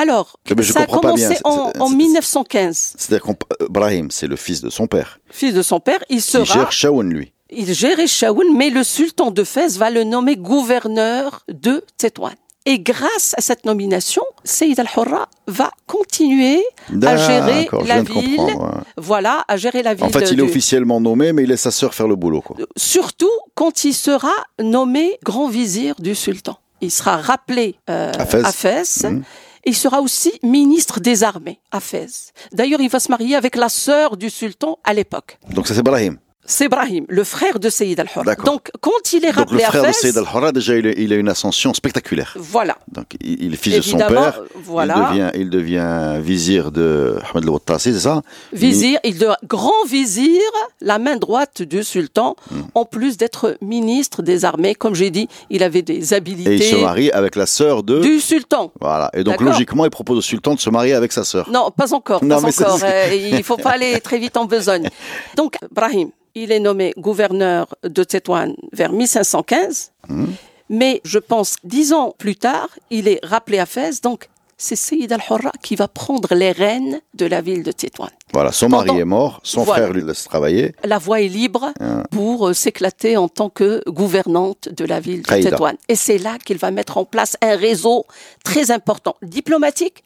Alors, 0.00 0.38
Mais 0.56 0.62
ça 0.62 0.80
a 0.82 0.86
commencé 0.86 1.36
en, 1.44 1.72
c'est- 1.72 1.78
en 1.80 1.88
c'est- 1.88 1.94
1915. 1.96 2.94
C'est-à-dire 2.96 3.26
qu'Ibrahim, 3.26 4.10
c'est 4.10 4.26
le 4.28 4.36
fils 4.36 4.60
de 4.60 4.70
son 4.70 4.86
père. 4.86 5.18
Fils 5.30 5.54
de 5.54 5.62
son 5.62 5.80
père, 5.80 5.98
il 6.08 6.16
Il 6.16 6.22
sera, 6.22 6.44
gère 6.44 6.72
Shaoun, 6.72 7.10
lui. 7.12 7.32
il 7.50 7.72
gérait 7.74 8.06
Shaoun, 8.06 8.56
mais 8.56 8.70
le 8.70 8.84
sultan 8.84 9.30
de 9.30 9.42
Fès 9.44 9.76
va 9.76 9.90
le 9.90 10.04
nommer 10.04 10.36
gouverneur 10.36 11.44
de 11.48 11.84
Tétouan. 11.96 12.30
Et 12.66 12.80
grâce 12.80 13.34
à 13.38 13.40
cette 13.40 13.64
nomination, 13.64 14.22
Saïd 14.44 14.78
al-Hurra 14.78 15.28
va 15.46 15.70
continuer 15.86 16.62
à 17.02 17.16
gérer 17.16 17.68
la 17.86 18.02
ville. 18.02 18.38
ouais. 18.38 18.54
Voilà, 18.98 19.44
à 19.48 19.56
gérer 19.56 19.82
la 19.82 19.94
ville. 19.94 20.04
En 20.04 20.10
fait, 20.10 20.26
il 20.30 20.32
est 20.32 20.34
du- 20.36 20.42
officiellement 20.42 21.00
nommé, 21.00 21.32
mais 21.32 21.44
il 21.44 21.48
laisse 21.48 21.62
sa 21.62 21.70
sœur 21.70 21.94
faire 21.94 22.06
le 22.08 22.16
boulot. 22.16 22.42
Quoi. 22.42 22.56
Surtout 22.76 23.30
quand 23.54 23.84
il 23.84 23.94
sera 23.94 24.32
nommé 24.62 25.18
grand 25.24 25.48
vizir 25.48 25.94
du 25.98 26.14
sultan. 26.14 26.58
Il 26.82 26.90
sera 26.90 27.16
rappelé 27.16 27.76
euh, 27.88 28.12
À 28.18 28.26
Fès. 28.26 28.44
à 28.44 28.52
Fès. 28.52 29.04
Mhm. 29.04 29.22
Il 29.68 29.76
sera 29.76 30.00
aussi 30.00 30.32
ministre 30.42 30.98
des 30.98 31.24
armées 31.24 31.60
à 31.70 31.80
Fès. 31.80 32.32
D'ailleurs, 32.52 32.80
il 32.80 32.88
va 32.88 33.00
se 33.00 33.10
marier 33.10 33.36
avec 33.36 33.54
la 33.54 33.68
sœur 33.68 34.16
du 34.16 34.30
sultan 34.30 34.78
à 34.82 34.94
l'époque. 34.94 35.38
Donc 35.50 35.68
ça, 35.68 35.74
c'est 35.74 35.80
Ibrahim. 35.80 36.16
C'est 36.50 36.64
Ibrahim, 36.64 37.04
le 37.10 37.24
frère 37.24 37.58
de 37.58 37.68
Saïd 37.68 38.00
al-Hurra. 38.00 38.34
Donc, 38.36 38.70
quand 38.80 39.12
il 39.12 39.22
est 39.22 39.26
Donc 39.32 39.34
le 39.36 39.40
rappelé 39.42 39.60
frère 39.64 39.84
à 39.84 39.88
de 39.88 39.92
Fès, 39.92 40.00
Saïd 40.00 40.16
al-Hurra, 40.16 40.50
déjà, 40.50 40.76
il, 40.76 40.86
il 40.96 41.12
a 41.12 41.16
une 41.16 41.28
ascension 41.28 41.74
spectaculaire. 41.74 42.34
voilà. 42.38 42.78
Donc 42.90 43.04
il, 43.20 43.44
il 43.44 43.52
est 43.52 43.56
fils 43.58 43.76
de 43.76 43.80
son 43.82 43.98
père. 43.98 44.40
voilà. 44.54 45.10
Il 45.12 45.18
devient, 45.18 45.30
il 45.34 45.50
devient 45.50 46.18
vizir 46.22 46.72
de 46.72 47.18
Ahmed 47.30 47.44
al-Wattassi, 47.44 47.92
c'est 47.92 48.00
ça? 48.00 48.22
Vizir, 48.54 48.98
il 49.04 49.18
de 49.18 49.28
grand 49.46 49.84
vizir, 49.86 50.40
la 50.80 50.98
main 50.98 51.16
droite 51.16 51.60
du 51.62 51.84
sultan, 51.84 52.34
Hmm. 52.50 52.62
en 52.74 52.84
plus 52.86 53.18
d'être 53.18 53.58
ministre 53.60 54.22
des 54.22 54.44
armées. 54.46 54.74
Comme 54.74 54.94
j'ai 54.94 55.10
dit, 55.10 55.28
il 55.50 55.62
avait 55.62 55.82
des 55.82 56.14
habilités 56.14 56.52
Et 56.54 56.56
il 56.56 56.62
se 56.62 56.76
marie 56.76 57.10
avec 57.10 57.36
la 57.36 57.44
sœur 57.46 57.82
de... 57.82 58.00
du 58.00 58.20
sultan. 58.20 58.72
Voilà. 58.80 59.10
Et 59.12 59.22
donc 59.24 59.40
logiquement, 59.42 59.84
il 59.84 59.90
propose 59.90 60.18
au 60.18 60.22
sultan 60.22 60.54
de 60.54 60.60
se 60.60 60.70
marier 60.70 60.94
avec 60.94 61.12
sa 61.12 61.24
sœur. 61.24 61.50
Non, 61.50 61.70
pas 61.70 61.92
encore, 61.92 62.24
Non, 62.24 62.36
pas 62.40 62.46
mais 62.46 62.52
ça, 62.52 62.72
encore. 62.72 62.80
Euh, 62.88 63.14
il 63.14 63.42
faut 63.42 63.56
pas 63.58 63.70
aller 63.72 64.00
très 64.00 64.18
vite 64.18 64.36
en 64.38 64.46
besogne. 64.46 64.88
Donc, 65.36 65.56
Brahim, 65.72 66.10
il 66.42 66.52
est 66.52 66.60
nommé 66.60 66.92
gouverneur 66.96 67.74
de 67.82 68.04
Tétouan 68.04 68.54
vers 68.72 68.92
1515, 68.92 69.92
Hmm. 70.08 70.26
mais 70.70 71.00
je 71.04 71.18
pense 71.18 71.56
dix 71.64 71.92
ans 71.92 72.14
plus 72.16 72.36
tard, 72.36 72.68
il 72.90 73.08
est 73.08 73.20
rappelé 73.22 73.58
à 73.58 73.66
Fès. 73.66 74.00
Donc, 74.00 74.28
c'est 74.56 74.74
Saïd 74.74 75.12
al-Hurra 75.12 75.52
qui 75.62 75.76
va 75.76 75.86
prendre 75.86 76.34
les 76.34 76.50
rênes 76.50 77.00
de 77.14 77.26
la 77.26 77.40
ville 77.42 77.62
de 77.62 77.70
Tétouan. 77.72 78.08
Voilà, 78.32 78.50
son 78.52 78.68
mari 78.68 78.90
est 78.98 79.04
mort, 79.04 79.38
son 79.44 79.62
Voilà. 79.62 79.82
frère 79.84 79.92
lui 79.94 80.02
laisse 80.02 80.24
travailler. 80.24 80.74
La 80.84 80.98
voie 80.98 81.20
est 81.20 81.28
libre 81.28 81.72
Ah. 81.78 82.02
pour 82.10 82.48
euh, 82.48 82.54
s'éclater 82.54 83.16
en 83.16 83.28
tant 83.28 83.50
que 83.50 83.82
gouvernante 83.88 84.68
de 84.70 84.84
la 84.84 84.98
ville 84.98 85.22
de 85.22 85.26
Qaïda. 85.28 85.50
Tétouan. 85.50 85.74
Et 85.88 85.94
c'est 85.94 86.18
là 86.18 86.38
qu'il 86.44 86.58
va 86.58 86.70
mettre 86.70 86.96
en 86.98 87.04
place 87.04 87.36
un 87.42 87.54
réseau 87.56 88.04
très 88.42 88.70
important, 88.72 89.14
diplomatique, 89.22 90.02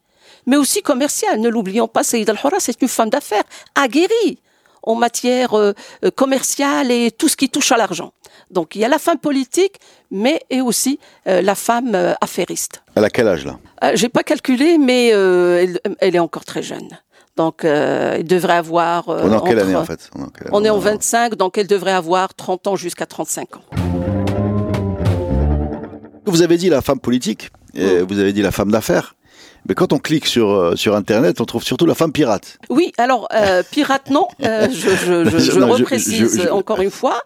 mais 0.47 0.57
aussi 0.57 0.83
commercial. 0.83 1.41
Ne 1.41 1.49
l'oublions 1.49 1.89
pas, 1.89 2.03
Saïd 2.03 2.29
al-Hurra, 2.29 2.59
c'est 2.61 2.81
une 2.83 2.89
femme 2.89 3.09
d'affaires 3.11 3.45
aguerrie 3.75 4.39
en 4.83 4.95
matière 4.95 5.55
euh, 5.55 5.73
euh, 6.05 6.11
commerciale 6.11 6.91
et 6.91 7.11
tout 7.11 7.29
ce 7.29 7.37
qui 7.37 7.49
touche 7.49 7.73
à 7.73 7.77
l'argent. 7.77 8.13
Donc 8.51 8.75
il 8.77 8.81
y 8.81 8.85
a 8.85 8.89
la 8.89 8.99
femme 8.99 9.19
politique, 9.19 9.77
mais 10.11 10.41
et 10.51 10.61
aussi 10.61 10.99
euh, 11.27 11.41
la 11.43 11.55
femme 11.55 11.95
euh, 11.95 12.13
affairiste. 12.21 12.83
Elle 12.95 13.05
a 13.05 13.11
quel 13.11 13.29
âge 13.29 13.45
là? 13.47 13.59
J'ai 13.95 14.09
pas 14.09 14.23
calculé, 14.23 14.79
mais 14.79 15.09
elle, 15.09 15.81
elle 16.01 16.15
est 16.17 16.19
encore 16.21 16.45
très 16.45 16.63
jeune. 16.63 16.89
Donc 17.37 17.65
elle 17.65 18.25
devrait 18.27 18.57
avoir. 18.57 19.09
On 19.09 19.33
est 19.33 19.35
en 19.37 19.41
quelle 19.41 19.59
entre- 19.59 19.67
année 19.67 19.77
en 19.77 19.85
fait? 19.85 20.11
On 20.15 20.21
est 20.21 20.25
en 20.25 20.29
quelle 20.29 20.49
on 20.53 20.65
est 20.65 20.71
en 20.71 20.75
année 20.75 20.85
25, 20.97 21.35
donc 21.35 21.57
elle 21.59 21.67
devrait 21.67 21.93
avoir 21.93 22.35
30 22.35 22.67
ans 22.67 22.77
jusqu'à 22.77 23.07
35 23.07 23.57
ans. 23.57 23.63
Vous 26.27 26.43
avez 26.43 26.57
dit 26.57 26.69
la 26.69 26.81
femme 26.83 27.01
politique, 27.01 27.51
et 27.75 28.01
vous 28.03 28.19
avez 28.19 28.33
dit 28.33 28.43
la 28.43 28.53
femme 28.53 28.71
d'affaires. 28.71 29.15
Mais 29.69 29.75
quand 29.75 29.93
on 29.93 29.99
clique 29.99 30.27
sur, 30.27 30.51
euh, 30.51 30.77
sur 30.77 30.95
Internet, 30.97 31.41
on 31.41 31.45
trouve 31.45 31.63
surtout 31.63 31.87
la 31.87 31.95
femme 31.95 32.13
pirate. 32.13 32.59
Oui, 32.69 32.93
alors, 32.99 33.29
euh, 33.33 33.63
pirate, 33.71 34.11
non, 34.11 34.27
euh, 34.45 34.69
je, 34.71 34.91
je, 34.91 35.25
je, 35.25 35.39
je 35.53 35.59
Non, 35.59 35.69
reprécise 35.73 36.49
encore 36.51 36.81
une 36.81 36.91
fois. 36.91 37.21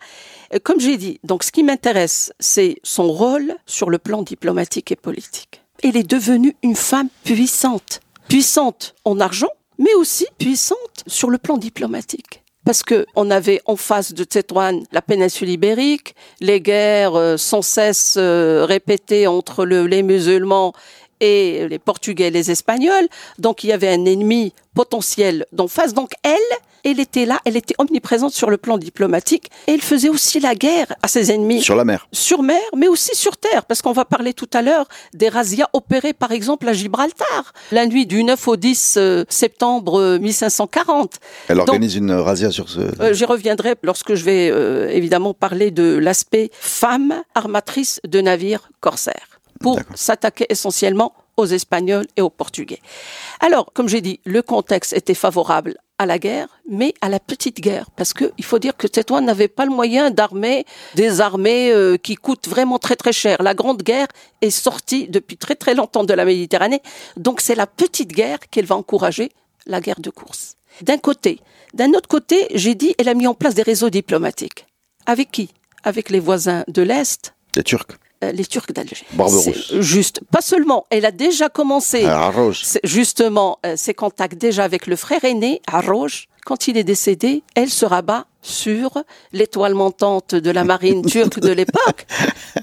Comme 0.62 0.78
j'ai 0.78 0.96
dit, 0.96 1.18
donc 1.24 1.42
ce 1.42 1.50
qui 1.50 1.64
m'intéresse, 1.64 2.32
c'est 2.38 2.76
son 2.84 3.10
rôle 3.10 3.54
sur 3.66 3.90
le 3.90 3.98
plan 3.98 4.22
diplomatique 4.22 4.92
et 4.92 4.96
politique. 4.96 5.62
Elle 5.82 5.96
est 5.96 6.08
devenue 6.08 6.54
une 6.62 6.76
femme 6.76 7.08
puissante. 7.24 8.00
Puissante 8.28 8.94
en 9.04 9.18
argent, 9.18 9.50
mais 9.78 9.92
aussi 9.94 10.26
puissante 10.38 10.78
sur 11.06 11.30
le 11.30 11.38
plan 11.38 11.56
diplomatique. 11.58 12.42
Parce 12.64 12.82
que 12.82 13.06
on 13.14 13.30
avait 13.30 13.60
en 13.66 13.76
face 13.76 14.12
de 14.12 14.24
Tétouan 14.24 14.80
la 14.92 15.00
péninsule 15.02 15.48
ibérique, 15.50 16.14
les 16.40 16.60
guerres 16.60 17.34
sans 17.38 17.62
cesse 17.62 18.16
répétées 18.18 19.26
entre 19.28 19.64
le- 19.64 19.86
les 19.86 20.02
musulmans 20.02 20.72
et 21.20 21.68
les 21.68 21.78
Portugais 21.78 22.30
les 22.30 22.50
Espagnols. 22.50 23.08
Donc 23.38 23.64
il 23.64 23.68
y 23.68 23.72
avait 23.72 23.88
un 23.88 24.04
ennemi 24.04 24.52
potentiel 24.74 25.46
d'en 25.52 25.68
face. 25.68 25.94
Donc 25.94 26.10
elle, 26.22 26.36
elle 26.84 27.00
était 27.00 27.24
là, 27.26 27.40
elle 27.44 27.56
était 27.56 27.74
omniprésente 27.78 28.32
sur 28.32 28.48
le 28.50 28.58
plan 28.58 28.78
diplomatique 28.78 29.50
et 29.66 29.72
elle 29.72 29.80
faisait 29.80 30.08
aussi 30.10 30.38
la 30.38 30.54
guerre 30.54 30.86
à 31.02 31.08
ses 31.08 31.32
ennemis 31.32 31.62
Sur 31.62 31.74
la 31.76 31.84
mer. 31.84 32.06
sur 32.12 32.42
mer, 32.42 32.60
mais 32.76 32.86
aussi 32.86 33.16
sur 33.16 33.36
terre, 33.38 33.64
parce 33.64 33.82
qu'on 33.82 33.92
va 33.92 34.04
parler 34.04 34.34
tout 34.34 34.48
à 34.52 34.62
l'heure 34.62 34.86
des 35.14 35.28
razzias 35.28 35.66
opérées 35.72 36.12
par 36.12 36.30
exemple 36.30 36.68
à 36.68 36.72
Gibraltar, 36.74 37.52
la 37.72 37.86
nuit 37.86 38.06
du 38.06 38.22
9 38.22 38.46
au 38.48 38.56
10 38.56 38.94
euh, 38.98 39.24
septembre 39.28 39.98
euh, 39.98 40.18
1540. 40.18 41.14
Elle 41.48 41.56
Donc- 41.56 41.68
organise 41.68 41.96
une 41.96 42.12
razzia 42.12 42.50
sur 42.52 42.68
ce. 42.68 42.80
Euh, 43.00 43.12
J'y 43.14 43.24
reviendrai 43.24 43.74
lorsque 43.82 44.14
je 44.14 44.24
vais 44.24 44.50
euh, 44.52 44.88
évidemment 44.90 45.34
parler 45.34 45.70
de 45.72 45.96
l'aspect 45.96 46.50
femme 46.52 47.22
armatrice 47.34 48.00
de 48.06 48.20
navires 48.20 48.68
corsaires, 48.80 49.35
pour 49.66 49.80
s'attaquer 49.96 50.46
essentiellement 50.48 51.12
aux 51.36 51.46
Espagnols 51.46 52.06
et 52.16 52.22
aux 52.22 52.30
Portugais. 52.30 52.80
Alors, 53.40 53.72
comme 53.74 53.88
j'ai 53.88 54.00
dit, 54.00 54.20
le 54.24 54.40
contexte 54.40 54.92
était 54.92 55.12
favorable 55.12 55.74
à 55.98 56.06
la 56.06 56.20
guerre, 56.20 56.46
mais 56.70 56.94
à 57.00 57.08
la 57.08 57.18
petite 57.18 57.60
guerre, 57.60 57.90
parce 57.96 58.12
que 58.12 58.32
il 58.38 58.44
faut 58.44 58.60
dire 58.60 58.76
que 58.76 58.86
Tétouan 58.86 59.22
n'avait 59.22 59.48
pas 59.48 59.64
le 59.64 59.72
moyen 59.72 60.12
d'armer 60.12 60.64
des 60.94 61.20
armées 61.20 61.72
euh, 61.72 61.96
qui 61.96 62.14
coûtent 62.14 62.46
vraiment 62.46 62.78
très 62.78 62.94
très 62.94 63.12
cher. 63.12 63.42
La 63.42 63.54
Grande 63.54 63.82
Guerre 63.82 64.06
est 64.40 64.50
sortie 64.50 65.08
depuis 65.08 65.36
très 65.36 65.56
très 65.56 65.74
longtemps 65.74 66.04
de 66.04 66.14
la 66.14 66.24
Méditerranée, 66.24 66.80
donc 67.16 67.40
c'est 67.40 67.56
la 67.56 67.66
petite 67.66 68.12
guerre 68.12 68.38
qu'elle 68.50 68.66
va 68.66 68.76
encourager, 68.76 69.32
la 69.66 69.80
guerre 69.80 70.00
de 70.00 70.10
course. 70.10 70.54
D'un 70.82 70.98
côté. 70.98 71.40
D'un 71.74 71.90
autre 71.94 72.08
côté, 72.08 72.46
j'ai 72.54 72.76
dit, 72.76 72.94
elle 72.98 73.08
a 73.08 73.14
mis 73.14 73.26
en 73.26 73.34
place 73.34 73.54
des 73.54 73.62
réseaux 73.62 73.90
diplomatiques. 73.90 74.66
Avec 75.06 75.32
qui? 75.32 75.50
Avec 75.82 76.08
les 76.10 76.20
voisins 76.20 76.62
de 76.68 76.82
l'Est, 76.82 77.34
Les 77.56 77.64
Turcs. 77.64 77.98
Euh, 78.24 78.32
les 78.32 78.44
Turcs 78.44 78.72
d'Alger. 78.72 78.96
Juste. 79.80 80.20
Pas 80.30 80.40
seulement, 80.40 80.86
elle 80.90 81.04
a 81.04 81.10
déjà 81.10 81.48
commencé 81.48 82.06
c'est 82.54 82.80
justement 82.84 83.58
euh, 83.66 83.74
ses 83.76 83.94
contacts 83.94 84.38
déjà 84.38 84.64
avec 84.64 84.86
le 84.86 84.96
frère 84.96 85.24
aîné, 85.24 85.60
Arroge. 85.66 86.28
Quand 86.44 86.68
il 86.68 86.76
est 86.76 86.84
décédé, 86.84 87.42
elle 87.56 87.70
se 87.70 87.84
rabat 87.84 88.26
sur 88.40 89.02
l'étoile 89.32 89.74
montante 89.74 90.34
de 90.34 90.50
la 90.50 90.62
marine 90.64 91.04
turque 91.06 91.40
de 91.40 91.50
l'époque. 91.50 92.06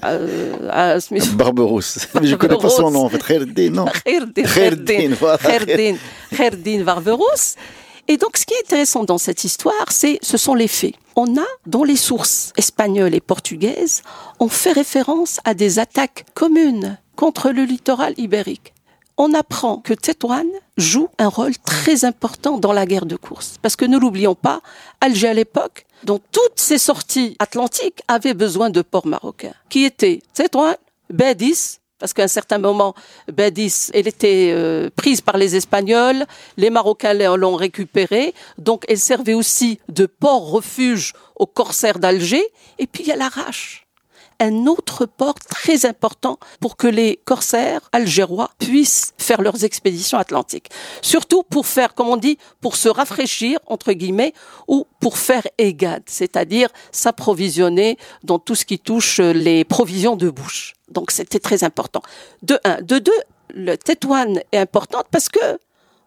Euh, 0.04 0.98
Barberousse. 1.34 2.08
Mais 2.20 2.26
je 2.26 2.36
connais 2.36 2.56
pas 2.56 2.70
son 2.70 2.90
nom 2.90 3.04
en 3.04 3.08
fait. 3.08 3.22
Kherdin, 3.22 3.70
non. 3.70 3.84
Kherdin. 4.04 4.42
Kherdin, 4.44 5.96
Kherdin 6.34 6.82
Barberousse. 6.82 7.56
Et 8.06 8.16
donc, 8.16 8.36
ce 8.36 8.44
qui 8.44 8.54
est 8.54 8.64
intéressant 8.64 9.04
dans 9.04 9.18
cette 9.18 9.44
histoire, 9.44 9.90
c'est, 9.90 10.18
ce 10.22 10.36
sont 10.36 10.54
les 10.54 10.68
faits. 10.68 10.94
On 11.16 11.38
a, 11.38 11.46
dans 11.66 11.84
les 11.84 11.96
sources 11.96 12.52
espagnoles 12.56 13.14
et 13.14 13.20
portugaises, 13.20 14.02
on 14.40 14.48
fait 14.48 14.72
référence 14.72 15.40
à 15.44 15.54
des 15.54 15.78
attaques 15.78 16.26
communes 16.34 16.98
contre 17.16 17.50
le 17.50 17.64
littoral 17.64 18.14
ibérique. 18.18 18.74
On 19.16 19.32
apprend 19.32 19.78
que 19.78 19.94
Tétouan 19.94 20.44
joue 20.76 21.08
un 21.18 21.28
rôle 21.28 21.56
très 21.58 22.04
important 22.04 22.58
dans 22.58 22.72
la 22.72 22.84
guerre 22.84 23.06
de 23.06 23.16
course. 23.16 23.58
Parce 23.62 23.76
que 23.76 23.84
ne 23.84 23.96
l'oublions 23.96 24.34
pas, 24.34 24.60
Alger 25.00 25.28
à 25.28 25.34
l'époque, 25.34 25.86
dont 26.02 26.20
toutes 26.32 26.58
ses 26.58 26.78
sorties 26.78 27.36
atlantiques 27.38 28.02
avaient 28.08 28.34
besoin 28.34 28.70
de 28.70 28.82
ports 28.82 29.06
marocains, 29.06 29.54
qui 29.68 29.84
étaient 29.84 30.20
Tétouan, 30.34 30.74
Bédis, 31.10 31.78
parce 32.04 32.12
qu'à 32.12 32.24
un 32.24 32.28
certain 32.28 32.58
moment, 32.58 32.94
Bédis, 33.32 33.88
elle 33.94 34.06
était 34.06 34.50
euh, 34.52 34.90
prise 34.94 35.22
par 35.22 35.38
les 35.38 35.56
Espagnols, 35.56 36.26
les 36.58 36.68
Marocains 36.68 37.14
l'ont 37.14 37.56
récupérée, 37.56 38.34
donc 38.58 38.84
elle 38.88 38.98
servait 38.98 39.32
aussi 39.32 39.80
de 39.88 40.04
port-refuge 40.04 41.14
aux 41.36 41.46
corsaires 41.46 41.98
d'Alger, 41.98 42.44
et 42.78 42.86
puis 42.86 43.04
il 43.04 43.08
y 43.08 43.12
a 43.12 43.16
l'Arrache 43.16 43.83
un 44.44 44.66
autre 44.66 45.06
port 45.06 45.34
très 45.34 45.86
important 45.86 46.38
pour 46.60 46.76
que 46.76 46.86
les 46.86 47.20
corsaires 47.24 47.80
algérois 47.92 48.50
puissent 48.58 49.14
faire 49.18 49.40
leurs 49.40 49.64
expéditions 49.64 50.18
atlantiques. 50.18 50.68
Surtout 51.02 51.42
pour 51.42 51.66
faire, 51.66 51.94
comme 51.94 52.08
on 52.08 52.16
dit, 52.16 52.38
pour 52.60 52.76
se 52.76 52.88
rafraîchir, 52.88 53.58
entre 53.66 53.92
guillemets, 53.92 54.34
ou 54.68 54.86
pour 55.00 55.18
faire 55.18 55.46
égade, 55.58 56.04
c'est-à-dire 56.06 56.68
s'approvisionner 56.92 57.96
dans 58.22 58.38
tout 58.38 58.54
ce 58.54 58.64
qui 58.64 58.78
touche 58.78 59.18
les 59.18 59.64
provisions 59.64 60.16
de 60.16 60.30
bouche. 60.30 60.74
Donc 60.90 61.10
c'était 61.10 61.40
très 61.40 61.64
important. 61.64 62.02
De 62.42 62.58
un. 62.64 62.80
De 62.82 62.98
deux, 62.98 63.12
le 63.50 63.76
Tétouan 63.76 64.34
est 64.52 64.58
importante 64.58 65.06
parce 65.10 65.28
que 65.28 65.58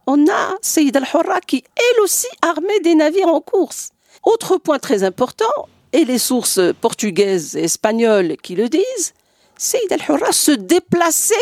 on 0.05 0.27
a 0.27 0.55
Saïd 0.61 0.95
al-Hurra 0.95 1.41
qui, 1.41 1.63
elle 1.75 2.01
aussi, 2.01 2.27
armait 2.41 2.79
des 2.81 2.95
navires 2.95 3.27
en 3.27 3.41
course. 3.41 3.89
Autre 4.23 4.57
point 4.57 4.79
très 4.79 5.03
important, 5.03 5.67
et 5.93 6.05
les 6.05 6.17
sources 6.17 6.59
portugaises 6.81 7.55
et 7.55 7.63
espagnoles 7.63 8.37
qui 8.41 8.55
le 8.55 8.69
disent, 8.69 9.13
Saïd 9.57 9.91
al-Hurra 9.91 10.31
se 10.31 10.51
déplaçait 10.51 11.35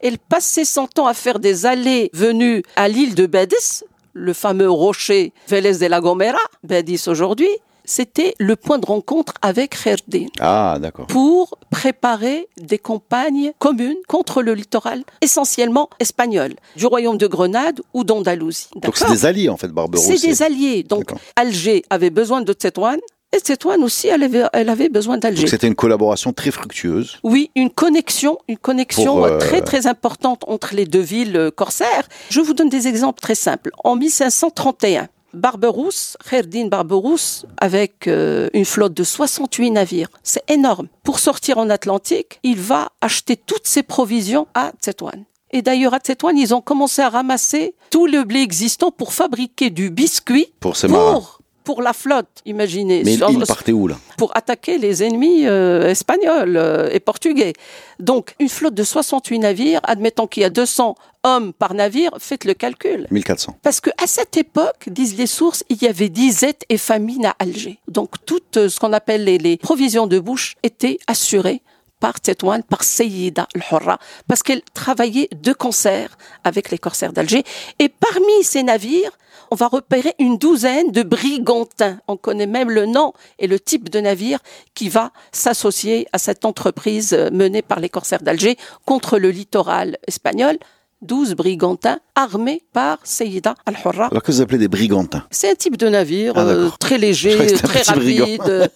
Elle 0.00 0.18
passait 0.18 0.64
son 0.64 0.86
temps 0.86 1.06
à 1.06 1.14
faire 1.14 1.38
des 1.40 1.66
allées-venues 1.66 2.62
à 2.76 2.88
l'île 2.88 3.14
de 3.14 3.26
Bédis, 3.26 3.82
le 4.12 4.32
fameux 4.32 4.70
rocher 4.70 5.32
Vélez 5.48 5.78
de 5.78 5.86
la 5.86 6.00
Gomera, 6.00 6.38
Bédis 6.62 7.04
aujourd'hui. 7.08 7.48
C'était 7.84 8.34
le 8.38 8.54
point 8.54 8.78
de 8.78 8.84
rencontre 8.84 9.32
avec 9.40 9.70
Kherdin 9.82 10.26
Ah, 10.40 10.76
d'accord. 10.78 11.06
pour 11.06 11.56
préparer 11.70 12.46
des 12.60 12.76
campagnes 12.78 13.52
communes 13.58 13.96
contre 14.06 14.42
le 14.42 14.52
littoral, 14.52 15.02
essentiellement 15.22 15.88
espagnol, 15.98 16.54
du 16.76 16.84
royaume 16.84 17.16
de 17.16 17.26
Grenade 17.26 17.80
ou 17.94 18.04
d'Andalousie. 18.04 18.68
Donc 18.76 18.98
c'est 18.98 19.08
des 19.08 19.24
alliés 19.24 19.48
en 19.48 19.56
fait, 19.56 19.68
Barberousse. 19.68 20.06
C'est 20.06 20.26
des 20.28 20.42
alliés. 20.42 20.82
Donc. 20.82 21.12
Alger 21.34 21.82
avait 21.88 22.10
besoin 22.10 22.42
de 22.42 22.52
Tétouane 22.52 23.00
et 23.36 23.40
Tétouane 23.40 23.84
aussi, 23.84 24.08
elle 24.08 24.22
avait, 24.22 24.44
elle 24.54 24.70
avait 24.70 24.88
besoin 24.88 25.18
d'Alger. 25.18 25.42
Donc 25.42 25.50
c'était 25.50 25.66
une 25.66 25.74
collaboration 25.74 26.32
très 26.32 26.50
fructueuse. 26.50 27.18
Oui, 27.22 27.50
une 27.54 27.70
connexion, 27.70 28.38
une 28.48 28.56
connexion 28.56 29.16
Pour, 29.16 29.24
euh, 29.26 29.38
très 29.38 29.60
très 29.60 29.86
importante 29.86 30.44
entre 30.46 30.74
les 30.74 30.86
deux 30.86 31.00
villes 31.00 31.36
euh, 31.36 31.50
corsaires. 31.50 32.08
Je 32.30 32.40
vous 32.40 32.54
donne 32.54 32.70
des 32.70 32.88
exemples 32.88 33.20
très 33.20 33.34
simples. 33.34 33.70
En 33.84 33.96
1531, 33.96 35.08
Barberousse, 35.34 36.16
Kherdin 36.28 36.68
Barberousse, 36.68 37.44
avec 37.58 38.08
euh, 38.08 38.48
une 38.54 38.64
flotte 38.64 38.94
de 38.94 39.04
68 39.04 39.72
navires, 39.72 40.08
c'est 40.22 40.48
énorme. 40.50 40.88
Pour 41.02 41.18
sortir 41.18 41.58
en 41.58 41.68
Atlantique, 41.68 42.40
il 42.42 42.58
va 42.58 42.92
acheter 43.02 43.36
toutes 43.36 43.66
ses 43.66 43.82
provisions 43.82 44.46
à 44.54 44.72
Tétouane. 44.80 45.24
Et 45.50 45.62
d'ailleurs, 45.62 45.94
à 45.94 46.00
Tétouane, 46.00 46.36
ils 46.38 46.54
ont 46.54 46.60
commencé 46.60 47.02
à 47.02 47.08
ramasser 47.08 47.74
tout 47.90 48.06
le 48.06 48.24
blé 48.24 48.40
existant 48.40 48.90
pour 48.90 49.12
fabriquer 49.12 49.70
du 49.70 49.90
biscuit 49.90 50.46
Pour 50.60 50.76
ces 50.76 50.88
marins. 50.88 51.12
pour, 51.12 51.37
pour 51.68 51.82
la 51.82 51.92
flotte, 51.92 52.40
imaginez. 52.46 53.02
Mais 53.04 53.18
Sur- 53.18 53.30
ils 53.30 53.44
partaient 53.44 53.72
où 53.72 53.88
là? 53.88 53.98
Pour 54.16 54.34
attaquer 54.34 54.78
les 54.78 55.04
ennemis 55.04 55.46
euh, 55.46 55.90
espagnols 55.90 56.56
euh, 56.56 56.88
et 56.90 56.98
portugais. 56.98 57.52
Donc, 58.00 58.34
une 58.40 58.48
flotte 58.48 58.72
de 58.72 58.82
68 58.82 59.38
navires, 59.38 59.80
admettant 59.82 60.26
qu'il 60.26 60.44
y 60.44 60.46
a 60.46 60.48
200 60.48 60.94
hommes 61.24 61.52
par 61.52 61.74
navire, 61.74 62.12
faites 62.20 62.46
le 62.46 62.54
calcul. 62.54 63.06
1400. 63.10 63.58
Parce 63.62 63.82
que 63.82 63.90
à 64.02 64.06
cette 64.06 64.38
époque, 64.38 64.88
disent 64.88 65.18
les 65.18 65.26
sources, 65.26 65.62
il 65.68 65.82
y 65.82 65.86
avait 65.86 66.08
disette 66.08 66.62
et 66.70 66.78
famine 66.78 67.26
à 67.26 67.34
Alger. 67.38 67.78
Donc, 67.86 68.12
tout 68.24 68.40
euh, 68.56 68.70
ce 68.70 68.80
qu'on 68.80 68.94
appelle 68.94 69.24
les, 69.24 69.36
les 69.36 69.58
provisions 69.58 70.06
de 70.06 70.18
bouche 70.18 70.54
étaient 70.62 70.96
assurées 71.06 71.60
par 72.00 72.20
Tétouane, 72.20 72.62
par 72.62 72.84
Seyida 72.84 73.48
al-Hurra, 73.54 73.98
parce 74.26 74.42
qu'elle 74.42 74.62
travaillait 74.74 75.28
de 75.34 75.52
concert 75.52 76.16
avec 76.44 76.70
les 76.70 76.78
corsaires 76.78 77.12
d'Alger. 77.12 77.44
Et 77.78 77.88
parmi 77.88 78.44
ces 78.44 78.62
navires, 78.62 79.12
on 79.50 79.56
va 79.56 79.68
repérer 79.68 80.14
une 80.18 80.36
douzaine 80.36 80.92
de 80.92 81.02
brigantins. 81.02 81.98
On 82.06 82.16
connaît 82.16 82.46
même 82.46 82.70
le 82.70 82.86
nom 82.86 83.12
et 83.38 83.46
le 83.46 83.58
type 83.58 83.88
de 83.88 84.00
navire 84.00 84.40
qui 84.74 84.88
va 84.88 85.10
s'associer 85.32 86.06
à 86.12 86.18
cette 86.18 86.44
entreprise 86.44 87.14
euh, 87.14 87.30
menée 87.30 87.62
par 87.62 87.80
les 87.80 87.88
corsaires 87.88 88.22
d'Alger 88.22 88.56
contre 88.84 89.18
le 89.18 89.30
littoral 89.30 89.96
espagnol. 90.06 90.58
12 91.02 91.34
brigantins 91.34 91.98
armés 92.14 92.62
par 92.72 92.98
Seyida 93.04 93.54
al-Hurra. 93.66 94.06
Alors 94.06 94.22
que 94.22 94.32
vous 94.32 94.40
appelez 94.40 94.58
des 94.58 94.68
brigantins? 94.68 95.24
C'est 95.30 95.50
un 95.50 95.54
type 95.54 95.76
de 95.76 95.88
navire 95.88 96.32
Ah, 96.36 96.40
euh, 96.40 96.70
très 96.80 96.98
léger, 96.98 97.36
très 97.56 97.82
rapide. 97.82 98.40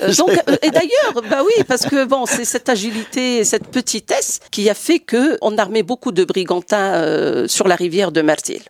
euh, 0.00 0.14
donc, 0.14 0.30
et 0.62 0.70
d'ailleurs, 0.70 1.22
bah 1.28 1.42
oui, 1.44 1.64
parce 1.66 1.86
que 1.86 2.04
bon, 2.04 2.26
c'est 2.26 2.44
cette 2.44 2.68
agilité, 2.68 3.38
et 3.38 3.44
cette 3.44 3.68
petitesse 3.68 4.40
qui 4.50 4.70
a 4.70 4.74
fait 4.74 5.00
que 5.00 5.36
on 5.42 5.58
armait 5.58 5.82
beaucoup 5.82 6.12
de 6.12 6.24
brigantins 6.24 6.94
euh, 6.94 7.48
sur 7.48 7.66
la 7.66 7.74
rivière 7.74 8.12
de 8.12 8.22
Martil. 8.22 8.62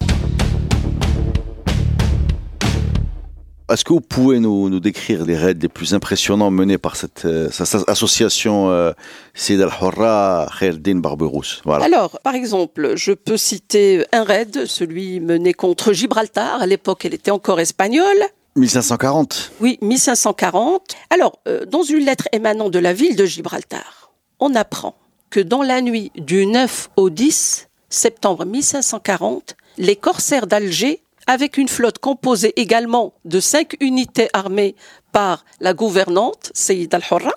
Est-ce 3.71 3.85
que 3.85 3.93
vous 3.93 4.01
pouvez 4.01 4.41
nous, 4.41 4.71
nous 4.71 4.81
décrire 4.81 5.27
les 5.27 5.37
raids 5.37 5.53
les 5.61 5.69
plus 5.69 5.93
impressionnants 5.93 6.51
menés 6.51 6.79
par 6.79 6.97
cette, 6.97 7.27
euh, 7.27 7.51
cette 7.51 7.87
association 7.87 8.71
euh, 8.71 8.93
Sid 9.35 9.61
al-Hurra 9.61 10.49
Kherdin 10.59 10.97
Barberousse? 10.97 11.61
Voilà. 11.67 11.85
Alors, 11.85 12.19
par 12.21 12.35
exemple, 12.35 12.95
je 12.97 13.13
peux 13.13 13.37
citer 13.37 14.07
un 14.13 14.25
raid, 14.25 14.65
celui 14.65 15.21
mené 15.21 15.53
contre 15.53 15.93
Gibraltar. 15.93 16.63
À 16.63 16.67
l'époque, 16.67 17.05
elle 17.05 17.13
était 17.13 17.31
encore 17.31 17.61
espagnole. 17.61 18.25
1540 18.57 19.53
Oui, 19.61 19.79
1540. 19.83 20.95
Alors, 21.11 21.39
euh, 21.47 21.67
dans 21.67 21.83
une 21.83 22.05
lettre 22.07 22.27
émanant 22.33 22.71
de 22.71 22.79
la 22.79 22.95
ville 22.95 23.17
de 23.17 23.27
Gibraltar, 23.27 24.13
on 24.41 24.55
apprend 24.55 24.95
que 25.29 25.41
dans 25.41 25.63
la 25.63 25.83
nuit 25.83 26.11
du 26.17 26.47
9 26.47 26.89
au 26.97 27.11
10 27.11 27.69
septembre 27.91 28.47
1540, 28.47 29.57
les 29.77 29.97
corsaires 29.97 30.47
d'Alger, 30.47 31.03
avec 31.29 31.59
une 31.59 31.69
flotte 31.69 31.99
composée 31.99 32.55
également 32.57 33.13
de 33.25 33.39
cinq 33.39 33.77
unités 33.81 34.29
armées 34.33 34.75
par 35.13 35.45
la 35.61 35.75
gouvernante 35.75 36.51
Seyid 36.55 36.93
al-Hurra, 36.93 37.35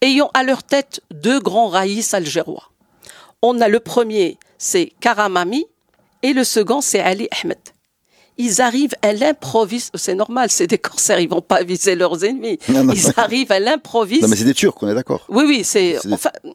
ayant 0.00 0.30
à 0.34 0.42
leur 0.42 0.64
tête 0.64 1.00
deux 1.12 1.38
grands 1.38 1.68
raïs 1.68 2.14
algérois. 2.14 2.70
On 3.42 3.60
a 3.60 3.68
le 3.68 3.78
premier, 3.78 4.38
c'est 4.56 4.92
Karamami, 4.98 5.66
et 6.22 6.32
le 6.32 6.42
second, 6.42 6.80
c'est 6.80 7.00
Ali 7.00 7.28
Ahmed 7.42 7.58
ils 8.38 8.60
arrivent 8.62 8.94
à 9.02 9.12
l'improviste. 9.12 9.90
C'est 9.96 10.14
normal, 10.14 10.48
c'est 10.50 10.66
des 10.66 10.78
corsaires, 10.78 11.20
ils 11.20 11.28
vont 11.28 11.40
pas 11.42 11.62
viser 11.64 11.94
leurs 11.94 12.24
ennemis. 12.24 12.58
Non, 12.68 12.84
non. 12.84 12.92
Ils 12.94 13.12
arrivent 13.16 13.52
à 13.52 13.58
l'improviste. 13.60 14.22
Non 14.22 14.28
mais 14.28 14.36
c'est 14.36 14.44
des 14.44 14.54
Turcs, 14.54 14.76
on 14.82 14.88
est 14.88 14.94
d'accord 14.94 15.24
Oui, 15.28 15.44
oui, 15.46 15.60
c'est. 15.64 15.98
Enfin, 16.12 16.30
Ouais, 16.44 16.52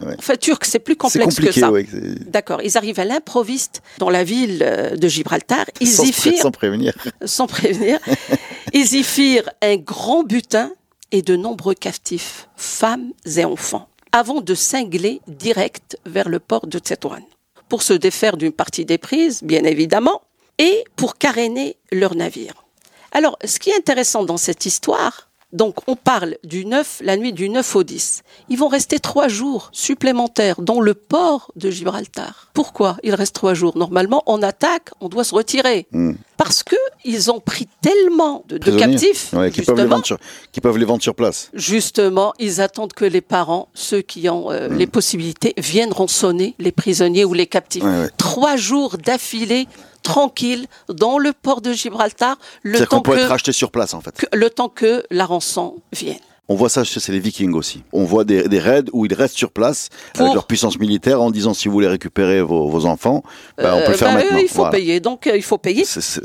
c'est- 0.00 0.06
ouais. 0.06 0.14
enfin, 0.18 0.36
turc, 0.36 0.64
c'est 0.64 0.78
plus 0.78 0.96
complexe 0.96 1.34
compliqué, 1.36 1.54
que 1.54 1.60
ça. 1.60 1.70
ouais. 1.72 1.86
D'accord, 2.26 2.60
ils 2.62 2.76
arrivent 2.76 3.00
à 3.00 3.04
l'improviste 3.04 3.82
dans 3.98 4.10
la 4.10 4.24
ville 4.24 4.62
euh, 4.62 4.94
de 4.96 5.08
Gibraltar. 5.08 5.64
Ils 5.80 5.88
Sans, 5.88 6.04
y 6.04 6.12
firent, 6.12 6.38
sans 6.40 6.50
prévenir. 6.50 6.92
sans 7.24 7.46
prévenir, 7.46 7.98
ils 8.72 8.94
y 8.94 9.02
firent 9.02 9.48
un 9.62 9.76
grand 9.76 10.22
butin 10.24 10.70
et 11.12 11.22
de 11.22 11.36
nombreux 11.36 11.74
captifs, 11.74 12.48
femmes 12.56 13.12
et 13.36 13.44
enfants, 13.44 13.88
avant 14.12 14.40
de 14.40 14.54
cingler 14.54 15.20
direct 15.28 15.98
vers 16.06 16.28
le 16.28 16.38
port 16.40 16.66
de 16.66 16.78
Tétouane. 16.78 17.22
Pour 17.68 17.82
se 17.82 17.94
défaire 17.94 18.36
d'une 18.36 18.52
partie 18.52 18.84
des 18.84 18.98
prises, 18.98 19.42
bien 19.42 19.64
évidemment, 19.64 20.20
et 20.58 20.84
pour 20.96 21.16
caréner 21.18 21.76
leur 21.90 22.14
navire. 22.14 22.64
Alors, 23.12 23.38
ce 23.44 23.58
qui 23.58 23.70
est 23.70 23.76
intéressant 23.76 24.24
dans 24.24 24.36
cette 24.38 24.64
histoire, 24.66 25.28
donc 25.52 25.86
on 25.86 25.96
parle 25.96 26.36
du 26.44 26.64
9, 26.64 27.02
la 27.04 27.18
nuit 27.18 27.34
du 27.34 27.50
9 27.50 27.76
au 27.76 27.82
10. 27.82 28.22
Ils 28.48 28.56
vont 28.56 28.68
rester 28.68 28.98
trois 28.98 29.28
jours 29.28 29.68
supplémentaires 29.72 30.62
dans 30.62 30.80
le 30.80 30.94
port 30.94 31.52
de 31.56 31.70
Gibraltar. 31.70 32.48
Pourquoi 32.54 32.96
il 33.02 33.14
reste 33.14 33.34
trois 33.34 33.52
jours? 33.52 33.76
Normalement, 33.76 34.22
on 34.24 34.42
attaque, 34.42 34.88
on 35.02 35.10
doit 35.10 35.24
se 35.24 35.34
retirer. 35.34 35.86
Hmm. 35.92 36.12
Parce 36.38 36.62
que 36.62 36.76
ils 37.04 37.30
ont 37.30 37.38
pris 37.38 37.68
tellement 37.82 38.44
de, 38.48 38.56
captifs, 38.78 39.34
Ouais, 39.34 39.50
qui, 39.50 39.60
peuvent 39.60 39.76
les 39.76 39.84
vendre 39.84 40.06
sur, 40.06 40.18
qui 40.52 40.62
peuvent 40.62 40.78
les 40.78 40.86
vendre 40.86 41.02
sur 41.02 41.14
place. 41.14 41.50
justement, 41.52 42.32
ils 42.38 42.62
attendent 42.62 42.94
que 42.94 43.04
les 43.04 43.20
parents, 43.20 43.68
ceux 43.74 44.00
qui 44.00 44.26
ont 44.30 44.50
euh, 44.50 44.68
Hmm. 44.70 44.78
les 44.78 44.86
possibilités, 44.86 45.52
viennent 45.58 45.92
rançonner 45.92 46.54
les 46.58 46.72
prisonniers 46.72 47.26
ou 47.26 47.34
les 47.34 47.46
captifs. 47.46 47.82
Ouais, 47.84 47.90
ouais. 48.04 48.10
Trois 48.16 48.56
jours 48.56 48.96
d'affilée, 48.96 49.68
tranquille, 50.02 50.66
dans 50.88 51.18
le 51.18 51.32
port 51.32 51.60
de 51.60 51.72
Gibraltar, 51.72 52.36
le 52.62 52.84
temps 52.86 53.00
peut 53.00 53.12
que, 53.12 53.18
être 53.18 53.28
racheté 53.28 53.52
sur 53.52 53.70
place 53.70 53.94
en 53.94 54.00
fait. 54.00 54.12
que- 54.16 54.26
le 54.36 54.50
temps 54.50 54.68
que 54.68 55.04
la 55.10 55.24
rançon 55.26 55.76
vienne. 55.92 56.18
On 56.48 56.56
voit 56.56 56.68
ça, 56.68 56.84
c'est 56.84 57.12
les 57.12 57.20
Vikings 57.20 57.54
aussi. 57.54 57.82
On 57.92 58.04
voit 58.04 58.24
des, 58.24 58.46
des 58.48 58.58
raids 58.58 58.84
où 58.92 59.06
ils 59.06 59.14
restent 59.14 59.36
sur 59.36 59.52
place 59.52 59.88
avec 60.18 60.34
leur 60.34 60.46
puissance 60.46 60.78
militaire 60.78 61.22
en 61.22 61.30
disant 61.30 61.54
si 61.54 61.68
vous 61.68 61.72
voulez 61.72 61.86
récupérer 61.86 62.42
vos, 62.42 62.68
vos 62.68 62.84
enfants, 62.84 63.22
ben, 63.56 63.72
on 63.74 63.78
peut 63.78 63.84
Euh, 63.84 63.88
le 63.90 63.94
faire 63.96 64.08
bah, 64.08 64.14
maintenant. 64.22 64.38
Il 64.38 64.48
faut 64.48 64.54
Voilà. 64.56 64.72
payer, 64.72 65.00
donc 65.00 65.28
euh, 65.28 65.36
il 65.36 65.42
faut 65.42 65.56
payer. 65.56 65.84
C'est 65.84 66.20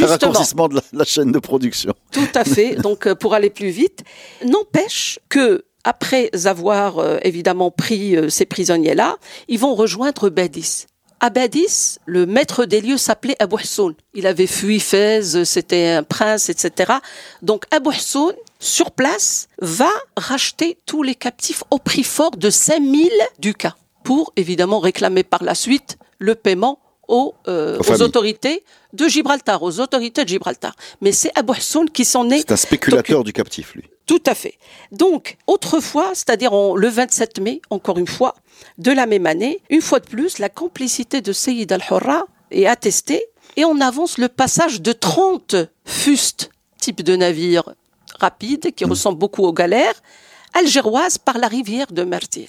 le 0.00 0.06
raccourcissement 0.06 0.68
de 0.68 0.76
la, 0.76 0.80
la 0.92 1.04
chaîne 1.04 1.30
de 1.32 1.38
production. 1.38 1.92
Tout 2.10 2.26
à 2.34 2.44
fait. 2.44 2.74
Donc, 2.82 3.06
euh, 3.06 3.14
pour 3.14 3.34
aller 3.34 3.50
plus 3.50 3.68
vite, 3.68 4.02
n'empêche 4.44 5.20
que 5.28 5.64
après 5.84 6.30
avoir 6.46 6.98
euh, 6.98 7.18
évidemment 7.22 7.70
pris 7.70 8.16
euh, 8.16 8.28
ces 8.30 8.46
prisonniers-là, 8.46 9.16
ils 9.48 9.58
vont 9.58 9.74
rejoindre 9.74 10.28
Badis. 10.30 10.86
À 11.20 11.30
Badis, 11.30 11.98
le 12.06 12.26
maître 12.26 12.64
des 12.64 12.80
lieux 12.80 12.96
s'appelait 12.96 13.36
Abu 13.40 13.56
Hassoun. 13.56 13.94
Il 14.14 14.26
avait 14.26 14.46
fui 14.46 14.78
Fès, 14.78 15.42
c'était 15.44 15.88
un 15.88 16.04
prince, 16.04 16.48
etc. 16.48 16.92
Donc 17.42 17.64
Abu 17.72 17.90
Hassoun, 17.90 18.34
sur 18.60 18.92
place, 18.92 19.48
va 19.60 19.90
racheter 20.16 20.78
tous 20.86 21.02
les 21.02 21.16
captifs 21.16 21.64
au 21.70 21.78
prix 21.78 22.04
fort 22.04 22.36
de 22.36 22.50
5000 22.50 23.10
ducats 23.40 23.76
pour 24.04 24.32
évidemment 24.36 24.78
réclamer 24.78 25.24
par 25.24 25.42
la 25.42 25.54
suite 25.54 25.98
le 26.18 26.34
paiement 26.34 26.78
aux, 27.08 27.34
euh, 27.48 27.78
Aux 27.78 28.02
autorités 28.02 28.62
de 28.92 29.08
Gibraltar, 29.08 29.62
aux 29.62 29.80
autorités 29.80 30.24
de 30.24 30.28
Gibraltar. 30.28 30.76
Mais 31.00 31.10
c'est 31.10 31.32
Abu 31.34 31.52
Hassoun 31.52 31.88
qui 31.90 32.04
s'en 32.04 32.28
est 32.30 32.40
C'est 32.40 32.52
un 32.52 32.56
spéculateur 32.56 33.24
du 33.24 33.32
captif, 33.32 33.74
lui. 33.74 33.84
Tout 34.08 34.22
à 34.26 34.34
fait. 34.34 34.58
Donc, 34.90 35.36
autrefois, 35.46 36.10
c'est-à-dire 36.14 36.52
le 36.74 36.88
27 36.88 37.40
mai, 37.40 37.60
encore 37.70 37.98
une 37.98 38.08
fois, 38.08 38.34
de 38.78 38.90
la 38.90 39.06
même 39.06 39.26
année, 39.26 39.60
une 39.68 39.82
fois 39.82 40.00
de 40.00 40.06
plus, 40.06 40.38
la 40.38 40.48
complicité 40.48 41.20
de 41.20 41.32
Sayyid 41.32 41.70
al-Hurra 41.70 42.26
est 42.50 42.66
attestée 42.66 43.26
et 43.56 43.64
on 43.64 43.80
avance 43.80 44.18
le 44.18 44.28
passage 44.28 44.80
de 44.80 44.92
30 44.92 45.56
fustes, 45.84 46.50
type 46.80 47.02
de 47.02 47.14
navire 47.16 47.74
rapide 48.18 48.74
qui 48.74 48.86
ressemble 48.86 49.18
beaucoup 49.18 49.44
aux 49.44 49.52
galères, 49.52 50.02
algéroises 50.54 51.18
par 51.18 51.36
la 51.36 51.46
rivière 51.46 51.92
de 51.92 52.02
Mertil 52.02 52.48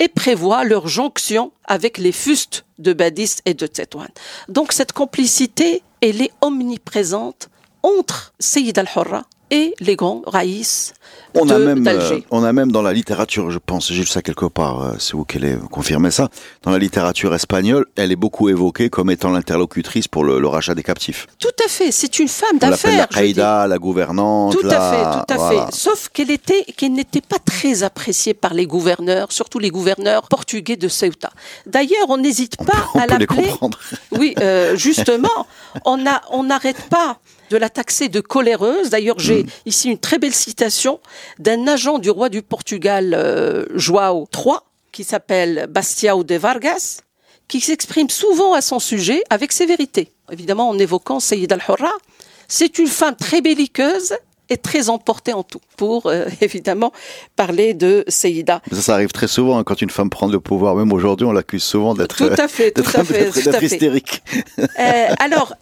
et 0.00 0.08
prévoit 0.08 0.64
leur 0.64 0.88
jonction 0.88 1.52
avec 1.64 1.98
les 1.98 2.12
fustes 2.12 2.64
de 2.78 2.92
Badis 2.92 3.36
et 3.44 3.54
de 3.54 3.66
Tétouane. 3.66 4.10
Donc 4.48 4.72
cette 4.72 4.92
complicité, 4.92 5.82
elle 6.00 6.22
est 6.22 6.32
omniprésente 6.40 7.48
entre 7.84 8.32
Sayyid 8.40 8.78
al-Hurra 8.78 9.24
et 9.50 9.74
les 9.80 9.96
grands 9.96 10.22
raïs 10.26 10.94
On 11.40 11.48
a 11.48 11.58
même, 11.58 11.86
euh, 11.86 12.20
on 12.30 12.42
a 12.44 12.52
même 12.52 12.72
dans 12.72 12.82
la 12.82 12.92
littérature, 12.92 13.50
je 13.50 13.58
pense, 13.58 13.92
j'ai 13.92 14.00
lu 14.02 14.06
ça 14.06 14.22
quelque 14.22 14.46
part, 14.46 14.82
euh, 14.82 14.92
c'est 14.98 15.12
vous 15.14 15.24
qui 15.24 15.36
allez 15.38 15.56
confirmer 15.70 16.10
ça, 16.10 16.28
dans 16.62 16.70
la 16.70 16.78
littérature 16.78 17.34
espagnole, 17.34 17.86
elle 17.96 18.12
est 18.12 18.16
beaucoup 18.16 18.48
évoquée 18.48 18.90
comme 18.90 19.10
étant 19.10 19.30
l'interlocutrice 19.30 20.08
pour 20.08 20.24
le, 20.24 20.40
le 20.40 20.48
rachat 20.48 20.74
des 20.74 20.82
captifs. 20.82 21.26
Tout 21.38 21.48
à 21.64 21.68
fait, 21.68 21.92
c'est 21.92 22.18
une 22.18 22.28
femme 22.28 22.58
la 22.60 22.70
d'affaires. 22.70 23.08
Qaïda, 23.08 23.66
la 23.66 23.78
gouvernante. 23.78 24.56
Tout 24.58 24.66
à 24.66 24.70
la- 24.70 24.90
fait, 24.90 25.18
tout 25.26 25.34
à 25.34 25.36
voilà. 25.36 25.66
fait. 25.66 25.74
Sauf 25.74 26.08
qu'elle 26.12 26.30
était, 26.30 26.64
qu'elle 26.76 26.92
n'était 26.92 27.20
pas 27.20 27.38
très 27.38 27.82
appréciée 27.82 28.34
par 28.34 28.54
les 28.54 28.66
gouverneurs, 28.66 29.32
surtout 29.32 29.58
les 29.58 29.70
gouverneurs 29.70 30.28
portugais 30.28 30.76
de 30.76 30.88
Ceuta. 30.88 31.30
D'ailleurs, 31.66 32.06
on 32.08 32.16
n'hésite 32.18 32.56
pas 32.56 32.84
On 32.94 32.98
à 33.00 33.06
peut 33.06 33.18
l'appeler. 33.18 33.50
Oui, 34.18 34.34
euh, 34.40 34.76
justement, 34.88 35.46
on 35.84 36.06
a, 36.06 36.20
on 36.30 36.44
n'arrête 36.44 36.88
pas 36.88 37.18
de 37.50 37.56
la 37.56 37.70
taxer 37.70 38.08
de 38.08 38.20
coléreuse. 38.20 38.90
D'ailleurs, 38.90 39.18
j'ai 39.18 39.44
Mm. 39.44 39.46
ici 39.66 39.90
une 39.90 39.98
très 39.98 40.18
belle 40.18 40.34
citation 40.34 41.00
d'un 41.38 41.66
agent 41.66 41.98
du 41.98 42.10
roi 42.10 42.28
du 42.28 42.42
Portugal, 42.42 43.14
euh, 43.14 43.64
Joao 43.74 44.28
III, 44.34 44.56
qui 44.92 45.04
s'appelle 45.04 45.66
Bastiao 45.68 46.24
de 46.24 46.34
Vargas, 46.36 47.00
qui 47.46 47.60
s'exprime 47.60 48.10
souvent 48.10 48.54
à 48.54 48.60
son 48.60 48.78
sujet 48.78 49.22
avec 49.30 49.52
sévérité. 49.52 50.12
Évidemment, 50.30 50.68
en 50.68 50.78
évoquant 50.78 51.20
Sayyid 51.20 51.52
al-Hurra, 51.52 51.92
c'est 52.46 52.78
une 52.78 52.86
femme 52.86 53.16
très 53.16 53.40
belliqueuse 53.40 54.14
et 54.50 54.56
très 54.56 54.88
emportée 54.88 55.32
en 55.32 55.42
tout, 55.42 55.60
pour 55.76 56.06
euh, 56.06 56.26
évidemment 56.40 56.92
parler 57.36 57.74
de 57.74 58.04
Sayyida. 58.08 58.62
Ça, 58.72 58.80
ça 58.80 58.94
arrive 58.94 59.12
très 59.12 59.28
souvent 59.28 59.58
hein, 59.58 59.64
quand 59.64 59.82
une 59.82 59.90
femme 59.90 60.10
prend 60.10 60.26
le 60.26 60.40
pouvoir. 60.40 60.74
Même 60.74 60.92
aujourd'hui, 60.92 61.26
on 61.26 61.32
l'accuse 61.32 61.62
souvent 61.62 61.94
d'être 61.94 62.22
hystérique. 63.62 64.22
Euh, 64.58 65.14
alors, 65.18 65.54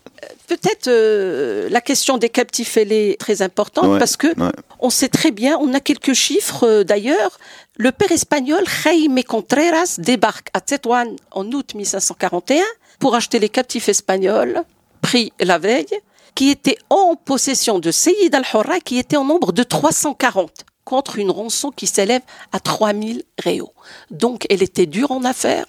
peut-être 0.46 0.88
euh, 0.88 1.68
la 1.70 1.80
question 1.80 2.18
des 2.18 2.28
captifs, 2.28 2.76
elle 2.76 2.92
est 2.92 3.18
très 3.18 3.42
importante 3.42 3.87
Ouais, 3.87 3.98
parce 3.98 4.16
que 4.16 4.28
ouais. 4.28 4.52
on 4.80 4.90
sait 4.90 5.09
très 5.09 5.30
bien, 5.30 5.59
on 5.61 5.74
a 5.74 5.80
quelques 5.80 6.12
chiffres 6.14 6.66
euh, 6.66 6.85
d'ailleurs. 6.85 7.38
Le 7.76 7.92
père 7.92 8.11
espagnol 8.12 8.64
Jaime 8.82 9.22
Contreras 9.22 9.96
débarque 9.98 10.48
à 10.54 10.61
Tetuan 10.61 11.16
en 11.30 11.46
août 11.52 11.74
1541 11.74 12.62
pour 12.98 13.14
acheter 13.14 13.38
les 13.38 13.48
captifs 13.48 13.88
espagnols 13.88 14.62
pris 15.02 15.32
la 15.40 15.59
veille, 15.59 15.87
qui 16.35 16.50
étaient 16.50 16.78
en 16.90 17.14
possession 17.16 17.78
de 17.78 17.90
Seyid 17.90 18.35
al-Hurra, 18.35 18.80
qui 18.80 18.98
était 18.98 19.16
en 19.16 19.24
nombre 19.24 19.52
de 19.52 19.62
340 19.62 20.64
contre 20.85 21.18
une 21.18 21.30
rançon 21.30 21.70
qui 21.70 21.87
s'élève 21.87 22.22
à 22.52 22.61
3000 22.61 23.24
réaux. 23.38 23.72
Donc, 24.11 24.46
elle 24.50 24.62
était 24.62 24.87
dure 24.87 25.11
en 25.11 25.24
affaires. 25.24 25.66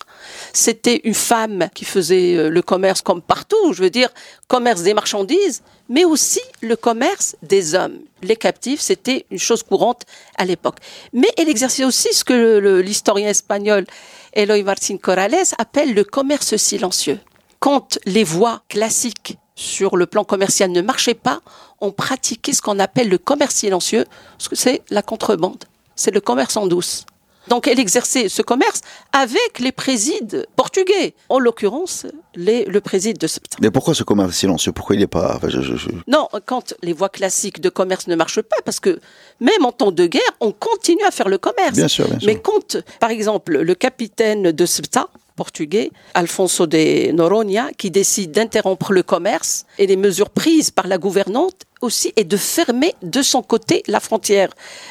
C'était 0.54 1.02
une 1.04 1.14
femme 1.14 1.70
qui 1.74 1.86
faisait 1.86 2.36
euh, 2.36 2.50
le 2.50 2.62
commerce 2.62 3.02
comme 3.02 3.22
partout, 3.22 3.74
je 3.74 3.82
veux 3.82 3.90
dire, 3.90 4.10
commerce 4.48 4.82
des 4.84 4.94
marchandises, 4.94 5.62
mais 5.90 6.06
aussi 6.06 6.42
le 6.62 6.76
commerce 6.76 7.36
des 7.42 7.76
hommes. 7.76 8.00
Les 8.22 8.36
captifs, 8.36 8.82
c'était 8.82 9.26
une 9.32 9.40
chose 9.40 9.64
courante 9.64 10.04
à 10.38 10.46
l'époque. 10.46 10.78
Mais 11.14 11.28
elle 11.38 11.50
exerçait 11.50 11.86
aussi 11.86 12.14
ce 12.14 12.24
que 12.24 12.80
l'historien 12.82 13.30
espagnol 13.30 13.86
Eloy 14.34 14.64
Martín 14.64 15.00
Corrales 15.00 15.36
appelle 15.58 15.94
le 15.94 16.04
commerce 16.04 16.56
silencieux. 16.58 17.20
Quand 17.60 17.98
les 18.06 18.24
voies 18.24 18.62
classiques 18.70 19.38
sur 19.56 19.98
le 19.98 20.06
plan 20.06 20.24
commercial 20.24 20.72
ne 20.72 20.82
marchaient 20.82 21.16
pas, 21.16 21.42
on 21.82 21.92
pratiquait 21.92 22.54
ce 22.54 22.62
qu'on 22.62 22.80
appelle 22.80 23.10
le 23.10 23.18
commerce 23.18 23.56
silencieux, 23.56 24.06
parce 24.38 24.48
que 24.48 24.56
c'est 24.56 24.84
la 24.90 25.02
contrebande, 25.02 25.64
c'est 25.96 26.12
le 26.12 26.22
commerce 26.22 26.56
en 26.58 26.68
douce. 26.68 27.06
Donc 27.50 27.68
elle 27.68 27.80
exerçait 27.80 28.30
ce 28.30 28.42
commerce 28.42 28.82
avec 29.14 29.60
les 29.60 29.72
présides 29.72 30.46
portugais, 30.56 31.14
en 31.30 31.40
l'occurrence 31.40 32.06
les- 32.36 32.66
le 32.66 32.82
préside 32.82 33.18
de 33.18 33.28
Septembre. 33.28 33.60
Mais 33.62 33.72
pourquoi 33.72 33.94
ce 33.94 34.04
commerce 34.04 34.36
silencieux? 34.36 34.72
Pourquoi 34.72 34.96
il 34.96 35.00
n'est 35.00 35.08
pas. 35.08 35.36
enfin, 35.38 35.50
je- 35.50 35.62
je- 35.62 35.76
je- 35.76 35.90
Non, 36.08 36.28
quand 36.46 36.74
les 36.84 36.94
voies 36.94 37.10
classiques 37.10 37.62
de 37.62 37.70
commerce 37.70 38.08
ne 38.08 38.16
marchent 38.16 38.42
pas, 38.42 38.58
parce 38.66 38.80
que 38.80 39.00
même 39.40 39.66
en 39.66 39.72
temps 39.72 39.92
de 39.92 40.06
guerre, 40.06 40.22
on 40.40 40.52
continue 40.52 41.04
à 41.08 41.12
faire 41.12 41.30
le 41.30 41.38
commerce. 41.38 41.74
Bien 41.76 41.88
sûr, 41.88 42.08
bien 42.08 42.20
sûr. 42.20 42.28
Mais 42.28 42.40
quand, 42.40 42.78
par 43.00 43.10
exemple, 43.12 43.58
le 43.60 43.76
capitaine 43.76 44.52
de 44.52 44.66
Ceuta, 44.66 45.08
portugais, 45.38 45.92
Alfonso 46.14 46.68
de 46.68 47.12
Noronha, 47.12 47.70
qui 47.78 47.90
décide 47.92 48.32
d'interrompre 48.32 48.92
le 48.92 49.04
commerce 49.04 49.66
et 49.78 49.88
les 49.88 49.96
mesures 49.96 50.32
prises 50.32 50.72
par 50.72 50.88
la 50.88 50.98
gouvernante 50.98 51.68
aussi 51.82 52.12
est 52.16 52.24
de 52.24 52.38
fermer 52.38 52.96
de 53.04 53.22
son 53.22 53.42
côté 53.42 53.84
la 53.88 54.00
frontière 54.00 54.50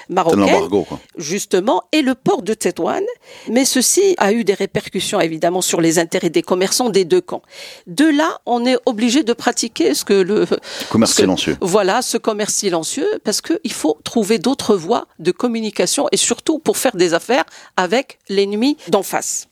marocaine 0.09 0.69
quoi. 0.69 1.01
justement, 1.17 1.83
et 1.93 2.03
le 2.03 2.15
port 2.15 2.43
de 2.43 2.55
Tétouan. 2.55 3.03
Mais 3.51 3.65
ceci 3.65 4.15
a 4.19 4.33
eu 4.33 4.45
des 4.45 4.55
répercussions, 4.55 5.21
évidemment, 5.21 5.63
sur 5.63 5.81
les 5.81 5.99
intérêts 5.99 6.31
des 6.31 6.43
commerçants 6.43 6.91
des 6.91 7.05
deux 7.05 7.21
camps. 7.21 7.43
De 7.87 8.05
là, 8.05 8.39
on 8.47 8.65
est 8.65 8.79
obligé 8.87 9.25
de 9.25 9.33
pratiquer 9.33 9.95
ce 9.95 10.05
que 10.05 10.15
le... 10.15 10.47
Commerce 10.91 11.15
que- 11.15 11.23
silencieux. 11.23 11.57
Voilà, 11.61 12.03
ce 12.03 12.19
commerce 12.19 12.55
silencieux, 12.55 13.09
parce 13.25 13.41
qu'il 13.41 13.73
faut 13.73 13.99
trouver 14.05 14.39
d'autres 14.39 14.77
voies 14.77 15.07
de 15.19 15.33
communication, 15.33 16.07
et 16.13 16.17
surtout 16.17 16.59
pour 16.59 16.77
faire 16.77 16.97
des 16.97 17.15
affaires 17.15 17.45
avec 17.77 18.19
l'ennemi 18.29 18.77
d'en 18.89 19.03
face. 19.03 19.49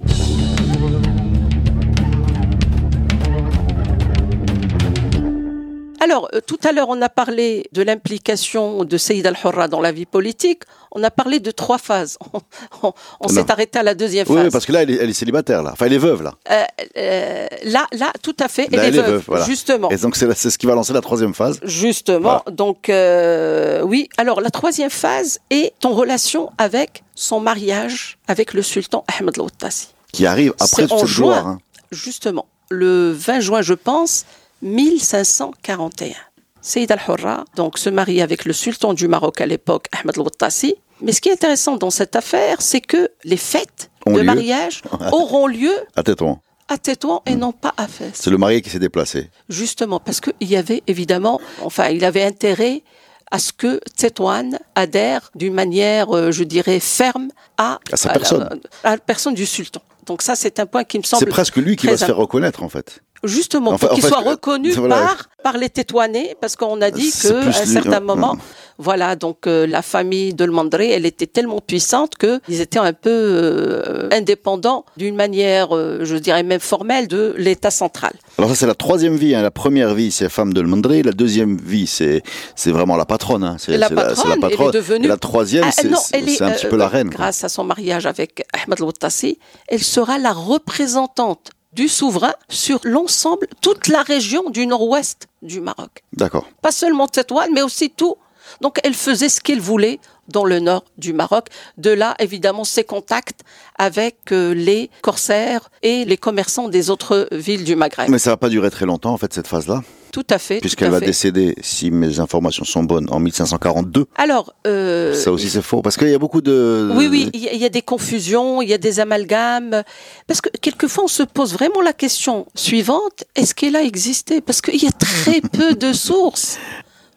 Alors, 6.05 6.29
euh, 6.35 6.41
tout 6.47 6.59
à 6.65 6.73
l'heure, 6.73 6.89
on 6.91 7.01
a 7.01 7.09
parlé 7.09 7.67
de 7.73 7.83
l'implication 7.83 8.85
de 8.85 8.97
Saïd 8.99 9.27
al-Hurra 9.27 9.69
dans 9.69 9.81
la 9.81 9.91
vie 9.91 10.05
politique. 10.05 10.63
On 10.93 11.03
a 11.03 11.11
parlé 11.11 11.41
de 11.41 11.51
trois 11.51 11.79
phases. 11.79 12.19
On, 12.35 12.41
on- 12.83 12.93
on 13.21 13.29
Non. 13.29 13.35
s'est 13.35 13.51
arrêté 13.51 13.79
à 13.79 13.83
la 13.83 13.95
deuxième 13.95 14.27
phase. 14.27 14.37
oui, 14.37 14.51
parce 14.51 14.67
que 14.67 14.73
là, 14.73 14.83
elle 14.83 14.91
est, 14.91 14.99
elle 15.01 15.09
est 15.11 15.15
célibataire, 15.15 15.63
là. 15.63 15.71
Enfin, 15.73 15.87
elle 15.87 15.95
est 15.95 15.99
veuve, 15.99 16.23
là. 16.23 16.35
Euh, 16.51 16.63
euh, 16.99 17.47
là, 17.65 17.87
là, 17.93 18.13
tout 18.23 18.37
à 18.39 18.49
fait, 18.49 18.69
elle 18.71 18.79
Là, 18.79 18.85
elle 18.85 18.95
est 18.97 18.99
veuve, 19.03 19.11
veuve, 19.15 19.25
voilà. 19.27 19.45
justement. 19.47 19.91
Et 19.91 19.97
donc, 19.97 20.15
c'est 20.17 20.51
ce 20.51 20.59
qui 20.59 20.67
va 20.67 20.75
lancer 20.75 20.93
la 20.93 21.01
troisième 21.01 21.33
phase. 21.35 21.59
Justement, 21.63 22.43
donc 22.51 22.89
euh, 22.91 23.81
oui. 23.83 24.09
Alors 24.19 24.41
la 24.41 24.51
troisième 24.51 24.91
phase 24.91 25.39
est 25.51 25.73
en 25.85 25.93
relation 25.93 26.51
avec 26.59 27.03
son 27.15 27.41
mariage 27.41 28.19
avec 28.29 28.53
le 28.55 28.63
sultan 28.63 29.05
Ahmed 29.19 29.35
Al-Outtasi. 29.39 29.89
Qui 30.13 30.27
arrive 30.27 30.53
après 30.61 30.87
cette 30.87 31.07
juin. 31.07 31.29
gloire. 31.29 31.47
hein. 31.49 31.59
Justement, 31.91 32.47
le 32.71 33.13
20 33.13 33.41
juin, 33.41 33.63
je 33.63 33.75
pense, 33.75 34.25
1541. 34.63 36.15
Saïd 36.61 36.91
al-Hurra 36.93 37.45
donc 37.57 37.79
se 37.79 37.91
marie 37.91 38.23
avec 38.23 38.45
le 38.47 38.53
sultan 38.53 38.95
du 38.95 39.07
Maroc 39.09 39.41
à 39.41 39.47
l'époque, 39.47 39.87
Ahmed 39.93 40.17
Al-Outtasi. 40.17 40.77
Mais 41.03 41.13
ce 41.13 41.21
qui 41.21 41.29
est 41.29 41.33
intéressant 41.33 41.77
dans 41.77 41.91
cette 41.91 42.17
affaire, 42.17 42.63
c'est 42.63 42.81
que 42.81 43.11
les 43.25 43.37
fêtes 43.37 43.91
de 44.07 44.13
lieu. 44.13 44.23
mariage 44.23 44.83
auront 45.13 45.47
lieu 45.47 45.73
À 45.97 46.03
Tétouan. 46.03 46.41
à 46.69 46.79
Tétouan 46.79 47.23
et 47.27 47.35
non 47.35 47.53
pas 47.53 47.75
à 47.77 47.87
Fès. 47.87 48.13
C'est 48.15 48.31
le 48.31 48.39
marié 48.39 48.63
qui 48.63 48.71
s'est 48.71 48.79
déplacé. 48.79 49.29
Justement, 49.51 50.01
parce 50.01 50.21
qu'il 50.21 50.49
y 50.49 50.57
avait 50.57 50.83
évidemment, 50.87 51.41
enfin, 51.63 51.89
il 51.89 52.05
avait 52.05 52.23
intérêt 52.25 52.83
à 53.31 53.39
ce 53.39 53.53
que 53.53 53.81
Tétouan 53.97 54.53
adhère 54.75 55.31
d'une 55.35 55.55
manière, 55.55 56.17
euh, 56.17 56.31
je 56.31 56.45
dirais, 56.45 56.79
ferme 56.81 57.29
à, 57.59 57.81
À 57.93 57.97
sa 57.97 58.09
la- 58.09 58.15
personne. 58.15 58.61
à 58.85 58.91
la 58.93 58.99
personne 58.99 59.35
du 59.35 59.45
sultan. 59.45 59.83
Donc 60.07 60.23
ça, 60.23 60.37
c'est 60.37 60.61
un 60.61 60.67
point 60.67 60.85
qui 60.85 60.99
me 60.99 61.03
C'est 61.03 61.11
semble 61.17 61.27
presque 61.27 61.57
lui 61.57 61.77
qui 61.77 61.87
va 61.89 61.97
se 61.97 62.05
faire 62.05 62.17
reconnaître, 62.17 62.63
en 62.63 62.69
fait. 62.69 63.01
Justement, 63.25 63.73
Enfin, 63.73 63.87
pour 63.89 63.97
qu'il 63.97 64.05
soit 64.05 64.19
reconnu 64.21 64.71
voilà. 64.73 64.97
par, 64.97 65.17
par 65.43 65.59
les 65.59 65.69
Tétouanais, 65.71 66.37
parce 66.41 66.57
qu'on 66.57 66.81
a 66.83 66.91
dit 66.91 67.11
qu'à 67.13 67.33
plus 67.33 67.49
un 67.49 67.67
certain 67.67 68.01
moment, 68.01 68.33
ouais. 68.33 68.39
voilà, 68.79 69.17
donc 69.17 69.47
euh, 69.47 69.67
la 69.67 69.83
famille 69.83 70.35
de 70.35 70.45
Mandré, 70.47 70.91
elle 70.91 71.07
était 71.07 71.27
tellement 71.27 71.61
puissante 71.61 72.13
qu'ils 72.17 72.61
étaient 72.61 72.79
un 72.79 72.93
peu 72.93 73.11
euh, 73.11 74.09
indépendants 74.13 74.85
d'une 74.97 75.17
manière, 75.17 75.75
euh, 75.77 76.01
je 76.05 76.17
dirais 76.17 76.43
même 76.43 76.61
formelle, 76.61 77.09
de 77.09 77.35
l'État 77.39 77.71
central. 77.71 78.13
Alors 78.39 78.51
ça, 78.51 78.57
c'est 78.57 78.67
la 78.67 78.75
troisième 78.75 79.17
vie. 79.17 79.35
hein. 79.35 79.43
La 79.43 79.51
première 79.51 79.95
vie, 79.95 80.11
c'est 80.11 80.29
femme 80.29 80.53
de 80.53 80.63
Mandré. 80.63 81.03
La 81.03 81.13
deuxième 81.13 81.57
vie, 81.57 81.87
c'est 81.87 82.23
c'est 82.57 82.71
vraiment 82.73 82.97
la 82.97 83.05
patronne. 83.07 83.45
hein. 83.45 83.57
C'est 83.59 83.77
La 83.77 83.89
patronne, 83.91 84.41
la 84.41 84.49
elle 84.49 84.61
est 84.61 84.71
devenue- 84.71 85.05
Et 85.05 85.09
la 85.09 85.17
troisième, 85.17 85.65
Ah, 85.67 85.71
c'est 85.73 86.43
un 86.43 86.51
petit 86.51 86.67
peu 86.67 86.77
la 86.77 86.89
reine. 86.89 87.09
quoi. 87.11 87.17
Grâce 87.25 87.45
à 87.45 87.49
son 87.49 87.65
mariage 87.65 88.07
avec 88.07 88.45
Ahmed 88.53 88.81
Al-Outtasi, 88.81 89.39
elle 89.69 89.83
sera 89.83 90.19
la 90.19 90.33
représentante 90.33 91.51
du 91.75 91.89
souverain 91.89 92.35
sur 92.49 92.81
l'ensemble, 92.85 93.47
toute 93.61 93.89
la 93.89 94.03
région 94.03 94.51
du 94.51 94.67
nord-ouest 94.67 95.27
du 95.43 95.61
Maroc. 95.61 96.05
D'accord. 96.13 96.47
Pas 96.63 96.73
seulement 96.73 97.09
Tétouan, 97.09 97.49
mais 97.53 97.63
aussi 97.63 97.91
tout. 97.91 98.17
Donc 98.61 98.79
elle 98.85 98.95
faisait 98.95 99.29
ce 99.29 99.41
qu'elle 99.41 99.61
voulait 99.61 99.99
dans 100.29 100.45
le 100.45 100.61
nord 100.61 100.85
du 100.99 101.13
Maroc. 101.13 101.49
De 101.79 101.91
là, 101.91 102.15
évidemment, 102.19 102.65
ses 102.65 102.85
contacts 102.85 103.41
avec 103.77 104.33
euh, 104.33 104.55
les 104.55 104.91
corsaires 105.03 105.71
et 105.83 106.05
les 106.05 106.17
commerçants 106.17 106.69
des 106.69 106.91
autres 106.91 107.29
villes 107.33 107.65
du 107.65 107.77
Maghreb. 107.77 108.09
Mais 108.09 108.19
ça 108.19 108.31
va 108.31 108.37
pas 108.37 108.49
durer 108.49 108.71
très 108.71 108.87
longtemps, 108.87 109.13
en 109.13 109.19
fait, 109.19 109.33
cette 109.33 109.47
phase-là, 109.47 109.83
Tout 110.15 110.25
à 110.31 110.39
fait. 110.39 110.61
puisqu'elle 110.61 110.93
va 110.93 111.01
fait. 111.01 111.07
décéder, 111.07 111.57
si 111.61 111.91
mes 111.91 112.21
informations 112.21 112.65
sont 112.65 112.85
bonnes, 112.85 113.09
en 113.11 113.19
1542. 113.19 114.07
Alors, 114.15 114.55
euh, 114.65 115.13
ça 115.13 115.33
aussi, 115.33 115.51
c'est 115.51 115.61
faux, 115.61 115.83
parce 115.83 115.97
qu'il 115.97 116.09
y 116.09 116.15
a 116.15 116.19
beaucoup 116.19 116.41
de... 116.41 116.89
Oui, 116.95 117.09
oui, 117.11 117.31
il 117.35 117.41
y, 117.41 117.49
a- 117.49 117.53
il 117.53 117.61
y 117.61 117.65
a 117.65 117.69
des 117.69 117.83
confusions, 117.83 118.63
il 118.63 118.69
y 118.69 118.73
a 118.73 118.79
des 118.79 119.01
amalgames. 119.01 119.83
Parce 120.29 120.41
que 120.41 120.51
quelquefois, 120.61 121.05
on 121.05 121.09
se 121.09 121.25
pose 121.25 121.53
vraiment 121.53 121.81
la 121.81 121.93
question 121.93 122.47
suivante 122.55 123.25
est-ce 123.35 123.57
qu'elle 123.57 123.75
a 123.75 123.83
existé? 123.83 124.41
Parce 124.41 124.61
qu'il 124.61 124.81
y 124.81 124.87
a 124.87 124.93
très 124.93 125.41
peu 125.53 125.75
de 125.75 125.93
sources 125.93 126.59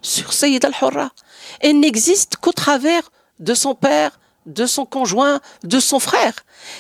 sur 0.02 0.34
Sayyid 0.34 0.66
al-Hurra. 0.66 1.12
Elle 1.60 1.80
n'existe 1.80 2.38
qu'au 2.38 2.52
travers 2.52 3.12
de 3.40 3.54
son 3.54 3.76
père, 3.76 4.20
de 4.48 4.66
son 4.66 4.86
conjoint, 4.86 5.40
de 5.64 5.80
son 5.80 6.00
frère. 6.00 6.34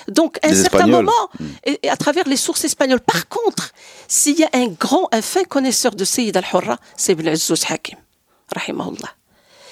Donc, 0.07 0.39
à 0.41 0.47
un 0.47 0.55
certain 0.55 0.79
Espagnols. 0.79 1.05
moment, 1.05 1.29
et, 1.65 1.79
et 1.83 1.89
à 1.89 1.97
travers 1.97 2.27
les 2.27 2.37
sources 2.37 2.65
espagnoles. 2.65 3.01
Par 3.01 3.27
contre, 3.27 3.71
s'il 4.07 4.39
y 4.39 4.43
a 4.43 4.49
un 4.53 4.67
grand, 4.67 5.07
un 5.11 5.21
fin 5.21 5.43
connaisseur 5.43 5.93
de 5.93 6.05
Sayyid 6.05 6.35
al-Hurra, 6.35 6.77
c'est 6.95 7.11
Ibn 7.11 7.27
Azzuz 7.27 7.63
Hakim, 7.69 7.99
rahimahullah. 8.55 9.11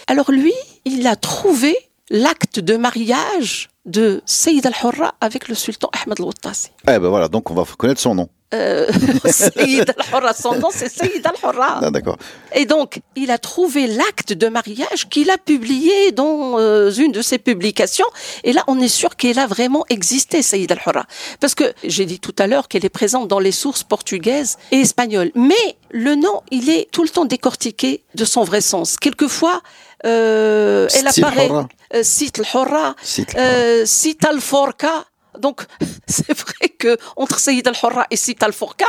Alors 0.08 0.30
lui, 0.30 0.54
il 0.84 1.08
a 1.08 1.16
trouvé 1.16 1.76
l'acte 2.12 2.60
de 2.60 2.78
mariage 2.78 3.70
de 3.86 4.22
Sayyid 4.26 4.66
al-Hurra 4.66 5.16
avec 5.22 5.48
le 5.48 5.56
sultan 5.56 5.90
Ahmed 5.94 6.20
al-Wattasi. 6.20 6.70
Eh 6.88 7.00
ben 7.00 7.08
voilà, 7.08 7.28
donc 7.28 7.50
on 7.50 7.56
va 7.56 7.64
connaître 7.78 8.02
son 8.02 8.14
nom. 8.14 8.30
Euh, 8.54 8.88
Sayyid 9.26 9.94
al-Hurra, 9.98 10.34
son 10.34 10.56
nom 10.56 10.70
c'est 10.72 10.90
Sayyid 10.90 11.26
al-Hurra. 11.26 11.80
Ah, 11.82 11.92
d'accord. 11.92 12.18
Et 12.54 12.66
donc, 12.66 13.02
il 13.16 13.32
a 13.32 13.38
trouvé 13.38 13.88
l'acte 13.88 14.34
de 14.34 14.48
mariage 14.48 15.10
qu'il 15.10 15.30
a 15.32 15.38
publié 15.38 16.12
dans 16.12 16.60
euh, 16.60 16.92
une 16.92 17.12
de 17.12 17.22
ses 17.22 17.38
publications. 17.40 18.06
Et 18.44 18.54
là, 18.54 18.64
on 18.68 18.80
est 18.80 18.88
sûr 18.88 19.16
qu'il 19.16 19.40
a 19.40 19.48
vraiment 19.48 19.84
existé, 19.90 20.42
Saïd 20.42 20.72
al-Hurra. 20.72 21.06
Parce 21.40 21.56
que 21.56 21.74
j'ai 21.84 22.06
dit 22.06 22.20
tout 22.20 22.36
à 22.38 22.48
l'heure 22.48 22.68
qu'elle 22.68 22.86
est 22.86 22.90
présente 22.90 23.28
dans 23.28 23.40
les 23.40 23.52
sources 23.52 23.84
portugaises 23.84 24.58
et 24.72 24.80
espagnoles. 24.80 25.32
Mais 25.36 25.78
le 25.90 26.16
nom, 26.16 26.42
il 26.52 26.70
est 26.70 26.90
tout 26.92 27.04
le 27.04 27.10
temps 27.10 27.26
décortiqué 27.26 28.04
de 28.14 28.26
son 28.26 28.44
vrai 28.44 28.62
sens. 28.62 28.98
Quelquefois, 28.98 29.62
euh, 30.06 30.88
elle 30.94 31.08
apparaît 31.08 31.48
Hurra. 31.48 31.68
euh, 31.96 32.04
Sit 32.04 32.40
al-Hurra, 32.40 32.96
Sit 33.02 33.36
euh, 33.38 33.84
Sit 33.86 34.24
al-Forka. 34.24 35.06
Donc, 35.40 35.66
c'est 36.08 36.38
vrai 36.38 36.70
que 36.70 36.98
entre 37.16 37.40
Sayyid 37.40 37.68
al-Hurra 37.68 38.08
et 38.12 38.16
Sit 38.16 38.42
al-Forka, 38.44 38.86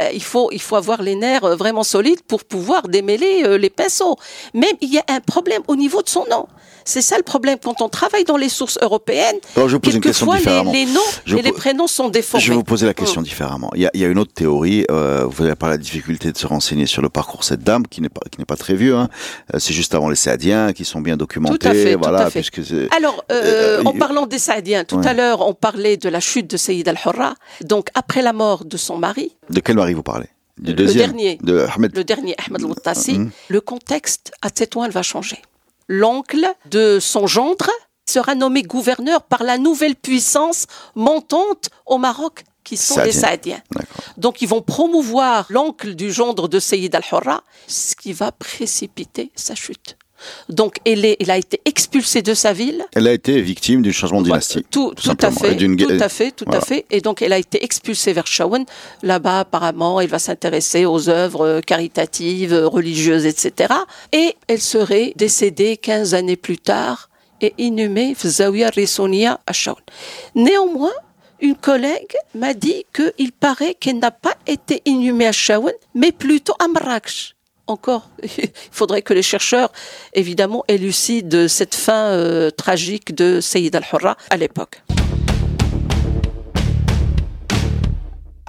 euh, 0.00 0.10
il 0.12 0.22
faut 0.22 0.50
il 0.52 0.60
faut 0.60 0.76
avoir 0.76 1.02
les 1.02 1.14
nerfs 1.14 1.44
euh, 1.44 1.56
vraiment 1.56 1.82
solides 1.82 2.22
pour 2.22 2.44
pouvoir 2.44 2.88
démêler 2.88 3.42
euh, 3.44 3.58
les 3.58 3.70
pinceaux. 3.70 4.16
Même 4.54 4.76
il 4.80 4.92
y 4.92 4.98
a 4.98 5.04
un 5.08 5.20
problème 5.20 5.62
au 5.68 5.76
niveau 5.76 6.02
de 6.02 6.08
son 6.08 6.26
nom. 6.30 6.46
C'est 6.84 7.02
ça 7.02 7.16
le 7.16 7.22
problème 7.22 7.58
quand 7.62 7.80
on 7.80 7.88
travaille 7.88 8.24
dans 8.24 8.36
les 8.36 8.48
sources 8.48 8.78
européennes. 8.82 9.36
Quelquefois, 9.82 10.38
les, 10.38 10.44
les 10.72 10.86
noms 10.86 11.00
Je 11.24 11.36
et 11.36 11.42
les 11.42 11.52
prénoms 11.52 11.86
sont 11.86 12.08
déformés. 12.08 12.44
Je 12.44 12.50
vais 12.50 12.56
vous 12.56 12.64
poser 12.64 12.86
la 12.86 12.94
question 12.94 13.22
différemment. 13.22 13.70
Il 13.74 13.82
y, 13.82 13.86
a, 13.86 13.90
il 13.94 14.00
y 14.00 14.04
a 14.04 14.08
une 14.08 14.18
autre 14.18 14.32
théorie. 14.32 14.84
euh, 14.90 15.24
vous 15.28 15.44
avez 15.44 15.54
parlé 15.54 15.76
de 15.76 15.80
la 15.80 15.84
difficulté 15.84 16.30
de 16.32 16.36
se 16.38 16.46
renseigner 16.46 16.86
sur 16.86 17.02
le 17.02 17.08
parcours 17.08 17.40
de 17.40 17.44
cette 17.44 17.62
dame, 17.62 17.86
qui 17.86 18.00
n'est 18.00 18.08
pas 18.08 18.20
qui 18.30 18.38
n'est 18.38 18.44
pas 18.44 18.56
très 18.56 18.74
vieux. 18.74 18.96
Hein. 18.96 19.08
Euh, 19.54 19.58
C'est 19.58 19.72
juste 19.74 19.94
avant 19.94 20.08
les 20.08 20.16
Saadiens, 20.16 20.72
qui 20.72 20.84
sont 20.84 21.00
bien 21.00 21.16
documentés. 21.16 21.58
Tout 21.58 21.68
à 21.68 21.72
fait, 21.74 21.94
tout 21.94 22.00
voilà, 22.02 22.26
à 22.26 22.30
fait. 22.30 22.40
puisque 22.40 22.64
c'est- 22.64 22.94
Alors, 22.94 23.24
euh, 23.32 23.82
en 23.84 23.92
parlant 23.92 24.26
des 24.26 24.38
Saadiens, 24.38 24.84
tout 24.84 24.96
Ouais. 24.98 25.06
à 25.06 25.14
l'heure, 25.14 25.46
on 25.46 25.54
parlait 25.54 25.96
de 25.96 26.08
la 26.08 26.20
chute 26.20 26.48
de 26.50 26.56
Sayyid 26.56 26.86
al-Hurra. 26.88 27.34
Donc, 27.62 27.88
après 27.94 28.22
la 28.22 28.32
mort 28.32 28.64
de 28.64 28.76
son 28.76 28.98
mari, 28.98 29.32
de 29.50 29.60
quel 29.60 29.76
mari 29.76 29.94
vous 29.94 30.02
parlez? 30.02 30.26
Du 30.58 30.72
Le 30.72 30.92
dernier. 30.92 31.38
De 31.42 31.66
Ahmed. 31.74 31.96
le 31.96 32.04
dernier 32.04 32.36
Ahmed 32.46 32.60
al-Wattasi, 32.62 33.18
Mhm. 33.18 33.30
le 33.48 33.60
contexte 33.60 34.32
à 34.42 34.50
Tétouan 34.50 34.88
va 34.88 35.02
changer. 35.02 35.38
L'oncle 35.88 36.46
de 36.70 36.98
son 37.00 37.26
gendre 37.26 37.70
sera 38.08 38.34
nommé 38.34 38.62
gouverneur 38.62 39.22
par 39.22 39.42
la 39.42 39.58
nouvelle 39.58 39.96
puissance 39.96 40.66
montante 40.94 41.70
au 41.86 41.98
Maroc, 41.98 42.44
qui 42.62 42.76
sont 42.76 43.00
les 43.02 43.12
Saadiens. 43.12 43.62
Saadiens. 43.72 43.86
Donc 44.16 44.42
ils 44.42 44.48
vont 44.48 44.62
promouvoir 44.62 45.46
l'oncle 45.50 45.94
du 45.94 46.12
gendre 46.12 46.48
de 46.48 46.58
Sayyid 46.58 46.94
al-Hurra, 46.94 47.42
ce 47.66 47.94
qui 47.94 48.12
va 48.12 48.32
précipiter 48.32 49.30
sa 49.34 49.54
chute. 49.54 49.96
Donc 50.48 50.76
est- 50.84 51.16
il 51.20 51.30
a 51.30 51.36
été 51.36 51.60
expulsé 51.64 52.22
de 52.22 52.34
sa 52.34 52.52
ville. 52.52 52.84
Elle 52.94 53.06
a 53.08 53.12
été 53.12 53.40
victime 53.40 53.82
du 53.82 53.92
changement 53.92 54.20
de 54.20 54.26
dynastie. 54.26 54.64
Tout, 54.70 54.92
tout 54.94 55.10
à 55.20 55.30
fait, 55.30 55.56
tout 55.56 55.86
à 56.00 56.08
fait, 56.08 56.30
tout 56.30 56.44
Voilà. 56.46 56.60
à 56.62 56.64
fait. 56.64 56.86
Et 56.90 57.00
donc, 57.00 57.22
elle 57.22 57.32
a 57.32 57.38
été 57.38 57.62
expulsée 57.64 58.12
vers 58.12 58.26
Shawan. 58.26 58.64
Là-bas, 59.02 59.40
apparemment, 59.40 60.00
elle 60.00 60.08
va 60.08 60.18
s'intéresser 60.18 60.84
aux 60.86 61.08
œuvres 61.08 61.60
caritatives, 61.66 62.54
religieuses, 62.64 63.26
etc. 63.26 63.72
Et 64.12 64.34
elle 64.48 64.60
serait 64.60 65.12
décédée 65.16 65.76
15 65.76 66.14
années 66.14 66.36
plus 66.36 66.58
tard 66.58 67.08
et 67.40 67.52
inhumée 67.58 68.14
Zawiya 68.24 68.70
Rissonia 68.70 69.40
à 69.46 69.52
Shawan. 69.52 69.82
Néanmoins, 70.34 70.92
une 71.40 71.56
collègue 71.56 72.14
m'a 72.34 72.54
dit 72.54 72.86
qu'il 72.94 73.32
paraît 73.32 73.74
qu'elle 73.74 73.98
n'a 73.98 74.10
pas 74.10 74.34
été 74.46 74.80
inhumée 74.86 75.26
à 75.26 75.32
Shawan, 75.32 75.72
mais 75.94 76.12
plutôt 76.12 76.54
à 76.58 76.68
Marrakech. 76.68 77.34
Encore, 77.66 78.10
il 78.22 78.50
faudrait 78.70 79.00
que 79.02 79.14
les 79.14 79.22
chercheurs, 79.22 79.72
évidemment, 80.12 80.64
élucident 80.68 81.48
cette 81.48 81.74
fin 81.74 82.08
euh, 82.10 82.50
tragique 82.50 83.14
de 83.14 83.40
Sayyid 83.40 83.74
al-Hurra 83.74 84.16
à 84.28 84.36
l'époque. 84.36 84.82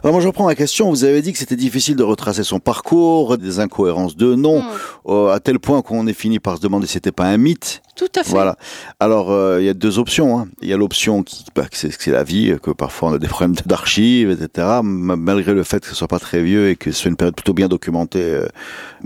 Alors 0.03 0.13
moi 0.13 0.21
je 0.21 0.27
reprends 0.27 0.45
ma 0.45 0.53
question. 0.53 0.89
Vous 0.89 1.03
avez 1.03 1.21
dit 1.23 1.33
que 1.33 1.39
c'était 1.39 1.55
difficile 1.55 1.95
de 1.95 2.03
retracer 2.03 2.43
son 2.43 2.59
parcours, 2.59 3.37
des 3.39 3.59
incohérences 3.59 4.15
de 4.15 4.35
noms, 4.35 4.61
Mm. 4.61 4.67
euh, 5.07 5.33
à 5.33 5.39
tel 5.39 5.59
point 5.59 5.81
qu'on 5.81 6.05
est 6.05 6.13
fini 6.13 6.39
par 6.39 6.57
se 6.57 6.61
demander 6.61 6.85
si 6.85 6.93
c'était 6.93 7.11
pas 7.11 7.25
un 7.25 7.37
mythe. 7.37 7.81
Tout 7.95 8.07
à 8.15 8.23
fait. 8.23 8.29
Voilà. 8.31 8.57
Alors 8.99 9.31
euh, 9.31 9.61
il 9.61 9.65
y 9.65 9.69
a 9.69 9.73
deux 9.73 9.99
options. 9.99 10.37
hein. 10.37 10.47
Il 10.61 10.67
y 10.67 10.73
a 10.73 10.77
l'option 10.77 11.23
qui, 11.23 11.45
bah, 11.55 11.65
c'est 11.71 11.91
c'est 11.97 12.11
la 12.11 12.23
vie, 12.25 12.53
que 12.61 12.71
parfois 12.71 13.09
on 13.09 13.13
a 13.13 13.19
des 13.19 13.27
problèmes 13.27 13.55
d'archives, 13.65 14.29
etc. 14.31 14.79
Malgré 14.83 15.53
le 15.53 15.63
fait 15.63 15.79
que 15.79 15.87
ce 15.87 15.95
soit 15.95 16.09
pas 16.09 16.19
très 16.19 16.41
vieux 16.43 16.69
et 16.69 16.75
que 16.75 16.91
ce 16.91 16.99
soit 17.03 17.09
une 17.09 17.15
période 17.15 17.35
plutôt 17.35 17.53
bien 17.53 17.69
documentée. 17.69 18.19
euh, 18.21 18.47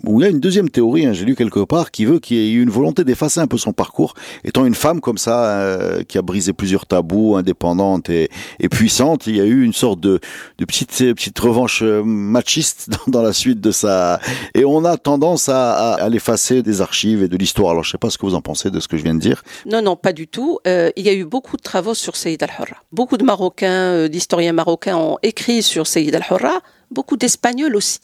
Où 0.06 0.20
il 0.20 0.24
y 0.24 0.28
a 0.28 0.32
une 0.32 0.40
deuxième 0.40 0.70
théorie, 0.70 1.06
hein, 1.06 1.14
j'ai 1.14 1.26
lu 1.26 1.36
quelque 1.36 1.60
part, 1.64 1.92
qui 1.92 2.06
veut 2.06 2.18
qu'il 2.20 2.38
y 2.38 2.40
ait 2.40 2.52
eu 2.52 2.64
une 2.64 2.72
volonté 2.72 3.04
d'effacer 3.04 3.40
un 3.40 3.46
peu 3.48 3.58
son 3.60 3.74
parcours, 3.74 4.16
étant 4.44 4.66
une 4.66 4.74
femme 4.74 5.02
comme 5.02 5.20
ça 5.20 5.60
euh, 5.60 6.02
qui 6.04 6.18
a 6.18 6.24
brisé 6.24 6.54
plusieurs 6.54 6.88
tabous, 6.88 7.36
indépendante 7.36 8.10
et, 8.10 8.30
et 8.60 8.70
puissante. 8.70 9.28
Il 9.28 9.36
y 9.36 9.42
a 9.42 9.46
eu 9.46 9.64
une 9.64 9.74
sorte 9.74 10.00
de, 10.00 10.20
de 10.58 10.66
petite 10.66 10.90
petite 11.14 11.38
revanche 11.38 11.84
euh, 11.84 12.02
machiste 12.04 12.90
dans, 13.06 13.20
dans 13.20 13.22
la 13.22 13.34
suite 13.34 13.62
de 13.62 13.70
ça. 13.70 14.20
Et 14.56 14.66
on 14.66 14.84
a 14.84 14.98
tendance 14.98 15.48
à, 15.48 15.74
à, 15.74 15.94
à 16.06 16.10
l'effacer 16.10 16.64
des 16.64 16.82
archives 16.82 17.22
et 17.22 17.28
de 17.28 17.38
l'histoire. 17.38 17.70
Alors 17.72 17.84
je 17.84 17.92
sais 17.92 17.98
pas 18.00 18.10
ce 18.10 18.18
que 18.18 18.26
vous 18.26 18.34
en 18.36 18.42
pensez 18.42 18.72
de 18.72 18.79
ce 18.80 18.88
que 18.88 18.98
je 18.98 19.04
viens 19.04 19.16
de 19.16 19.20
dire. 19.20 19.44
Non, 19.66 19.82
non, 19.82 19.96
pas 19.96 20.14
du 20.14 20.28
tout. 20.28 20.60
Euh, 20.68 20.92
il 20.96 21.06
y 21.06 21.10
a 21.10 21.14
eu 21.14 21.26
beaucoup 21.26 21.58
de 21.58 21.62
travaux 21.62 21.94
sur 21.94 22.16
Sayyid 22.16 22.42
al-Hurra. 22.44 22.78
Beaucoup 22.92 23.18
de 23.18 23.24
Marocains, 23.24 23.94
euh, 23.94 24.08
d'historiens 24.08 24.54
marocains 24.54 24.98
ont 24.98 25.18
écrit 25.24 25.64
sur 25.64 25.88
Sayyid 25.88 26.16
al-Hurra. 26.16 26.62
Beaucoup 26.92 27.18
d'Espagnols 27.18 27.76
aussi. 27.76 28.00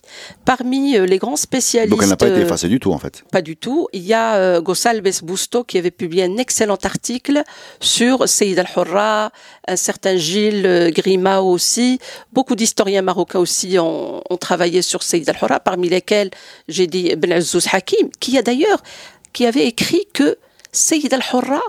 Parmi 0.45 0.95
euh, 0.95 1.07
les 1.07 1.17
grands 1.17 1.38
spécialistes... 1.38 1.89
Donc 1.89 2.03
elle 2.03 2.09
n'a 2.09 2.17
pas 2.17 2.27
été 2.27 2.41
effacée 2.41 2.67
du 2.67 2.79
tout 2.79 2.91
en 2.91 2.99
fait. 2.99 3.23
Pas 3.31 3.41
du 3.41 3.57
tout. 3.57 3.88
Il 3.93 4.03
y 4.03 4.13
a 4.13 4.61
Gonçalves 4.61 5.23
Busto 5.23 5.63
qui 5.63 5.79
avait 5.79 5.89
publié 5.89 6.23
un 6.23 6.38
excellent 6.38 6.77
article 6.83 7.41
sur 7.79 8.29
Sayyid 8.29 8.59
al-Hurra, 8.59 9.31
un 9.67 9.75
certain 9.75 10.17
Gilles 10.17 10.91
Grimao 10.93 11.49
aussi. 11.49 11.97
Beaucoup 12.31 12.55
d'historiens 12.55 13.01
marocains 13.01 13.39
aussi 13.39 13.79
ont, 13.79 14.21
ont 14.29 14.38
travaillé 14.38 14.83
sur 14.83 15.01
Sayyid 15.01 15.27
al-Hurra, 15.29 15.59
parmi 15.59 15.89
lesquels 15.89 16.29
j'ai 16.67 16.85
dit 16.85 17.07
Ibn 17.07 17.31
Azzouz 17.31 17.67
Hakim, 17.73 18.09
qui 18.19 18.38
a 18.38 18.43
d'ailleurs 18.43 18.83
qui 19.33 19.45
avait 19.45 19.65
écrit 19.65 20.07
que 20.13 20.38
Sayyid 20.75 21.13
al-Hurra 21.13 21.61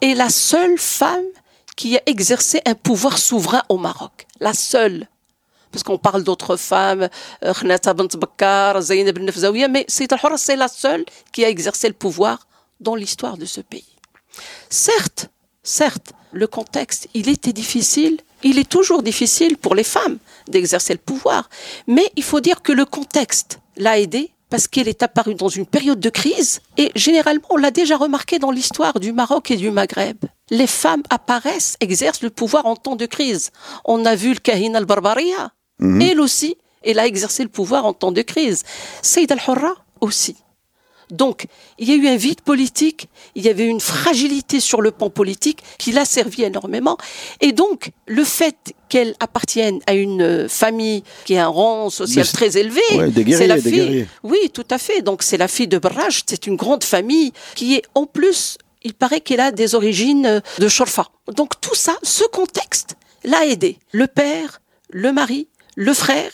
est 0.00 0.14
la 0.14 0.30
seule 0.30 0.78
femme 0.78 1.26
qui 1.76 1.98
a 1.98 2.02
exercé 2.06 2.62
un 2.64 2.74
pouvoir 2.74 3.18
souverain 3.18 3.62
au 3.68 3.76
Maroc. 3.76 4.26
La 4.40 4.54
seule 4.54 5.06
parce 5.70 5.82
qu'on 5.82 5.98
parle 5.98 6.24
d'autres 6.24 6.56
femmes, 6.56 7.10
euh, 7.44 7.52
Khnata 7.52 7.92
bint 7.92 8.08
Nafzawiya, 9.20 9.68
mais 9.68 9.84
Sayyid 9.86 10.10
al-Hurra, 10.14 10.38
c'est 10.38 10.56
la 10.56 10.68
seule 10.68 11.04
qui 11.30 11.44
a 11.44 11.50
exercé 11.50 11.88
le 11.88 11.94
pouvoir 11.94 12.46
dans 12.80 12.94
l'histoire 12.94 13.36
de 13.36 13.44
ce 13.44 13.60
pays. 13.60 13.84
Certes, 14.70 15.28
certes, 15.62 16.12
le 16.32 16.46
contexte, 16.46 17.08
il 17.12 17.28
était 17.28 17.52
difficile, 17.52 18.18
il 18.42 18.58
est 18.58 18.68
toujours 18.68 19.02
difficile 19.02 19.58
pour 19.58 19.74
les 19.74 19.84
femmes 19.84 20.16
d'exercer 20.48 20.94
le 20.94 21.00
pouvoir, 21.00 21.50
mais 21.86 22.10
il 22.16 22.22
faut 22.22 22.40
dire 22.40 22.62
que 22.62 22.72
le 22.72 22.86
contexte 22.86 23.60
l'a 23.76 23.98
aidé 23.98 24.30
parce 24.50 24.66
qu'elle 24.68 24.88
est 24.88 25.02
apparue 25.02 25.34
dans 25.34 25.48
une 25.48 25.66
période 25.66 26.00
de 26.00 26.10
crise 26.10 26.60
et 26.76 26.90
généralement 26.94 27.46
on 27.50 27.56
l'a 27.56 27.70
déjà 27.70 27.96
remarqué 27.96 28.38
dans 28.38 28.50
l'histoire 28.50 28.98
du 29.00 29.12
Maroc 29.12 29.50
et 29.50 29.56
du 29.56 29.70
Maghreb. 29.70 30.24
Les 30.50 30.66
femmes 30.66 31.02
apparaissent, 31.10 31.76
exercent 31.80 32.22
le 32.22 32.30
pouvoir 32.30 32.66
en 32.66 32.76
temps 32.76 32.96
de 32.96 33.06
crise. 33.06 33.50
On 33.84 34.04
a 34.06 34.14
vu 34.14 34.30
le 34.30 34.40
Kahin 34.40 34.74
al-Barbaria, 34.74 35.52
Mhm. 35.80 36.02
elle 36.02 36.20
aussi, 36.20 36.56
elle 36.82 36.98
a 36.98 37.06
exercé 37.06 37.42
le 37.42 37.48
pouvoir 37.48 37.84
en 37.86 37.92
temps 37.92 38.12
de 38.12 38.22
crise. 38.22 38.64
Saïd 39.02 39.30
al-Hurra 39.30 39.74
aussi. 40.00 40.36
Donc, 41.10 41.46
il 41.78 41.88
y 41.88 41.92
a 41.92 41.94
eu 41.96 42.06
un 42.08 42.16
vide 42.16 42.40
politique, 42.42 43.08
il 43.34 43.44
y 43.44 43.48
avait 43.48 43.66
une 43.66 43.80
fragilité 43.80 44.60
sur 44.60 44.80
le 44.82 44.90
plan 44.90 45.10
politique 45.10 45.60
qui 45.78 45.92
l'a 45.92 46.04
servi 46.04 46.42
énormément. 46.42 46.96
Et 47.40 47.52
donc, 47.52 47.90
le 48.06 48.24
fait 48.24 48.56
qu'elle 48.88 49.14
appartienne 49.20 49.80
à 49.86 49.94
une 49.94 50.22
euh, 50.22 50.48
famille 50.48 51.02
qui 51.24 51.36
a 51.36 51.46
un 51.46 51.48
rang 51.48 51.90
social 51.90 52.26
très 52.28 52.56
élevé, 52.58 52.80
Ouais, 52.94 53.10
c'est 53.36 53.46
la 53.46 53.58
fille. 53.58 53.72
guerriers. 53.72 54.06
Oui, 54.22 54.50
tout 54.52 54.66
à 54.70 54.78
fait. 54.78 55.02
Donc, 55.02 55.22
c'est 55.22 55.36
la 55.36 55.48
fille 55.48 55.68
de 55.68 55.78
Barrage, 55.78 56.22
c'est 56.26 56.46
une 56.46 56.56
grande 56.56 56.84
famille 56.84 57.32
qui 57.54 57.74
est 57.74 57.82
en 57.94 58.06
plus, 58.06 58.58
il 58.82 58.94
paraît 58.94 59.20
qu'elle 59.20 59.40
a 59.40 59.50
des 59.52 59.74
origines 59.74 60.26
euh, 60.26 60.40
de 60.58 60.68
Chorfa. 60.68 61.06
Donc, 61.34 61.60
tout 61.60 61.74
ça, 61.74 61.96
ce 62.02 62.24
contexte 62.24 62.96
l'a 63.24 63.44
aidé. 63.46 63.78
Le 63.92 64.06
père, 64.06 64.60
le 64.90 65.12
mari, 65.12 65.48
le 65.76 65.92
frère, 65.94 66.30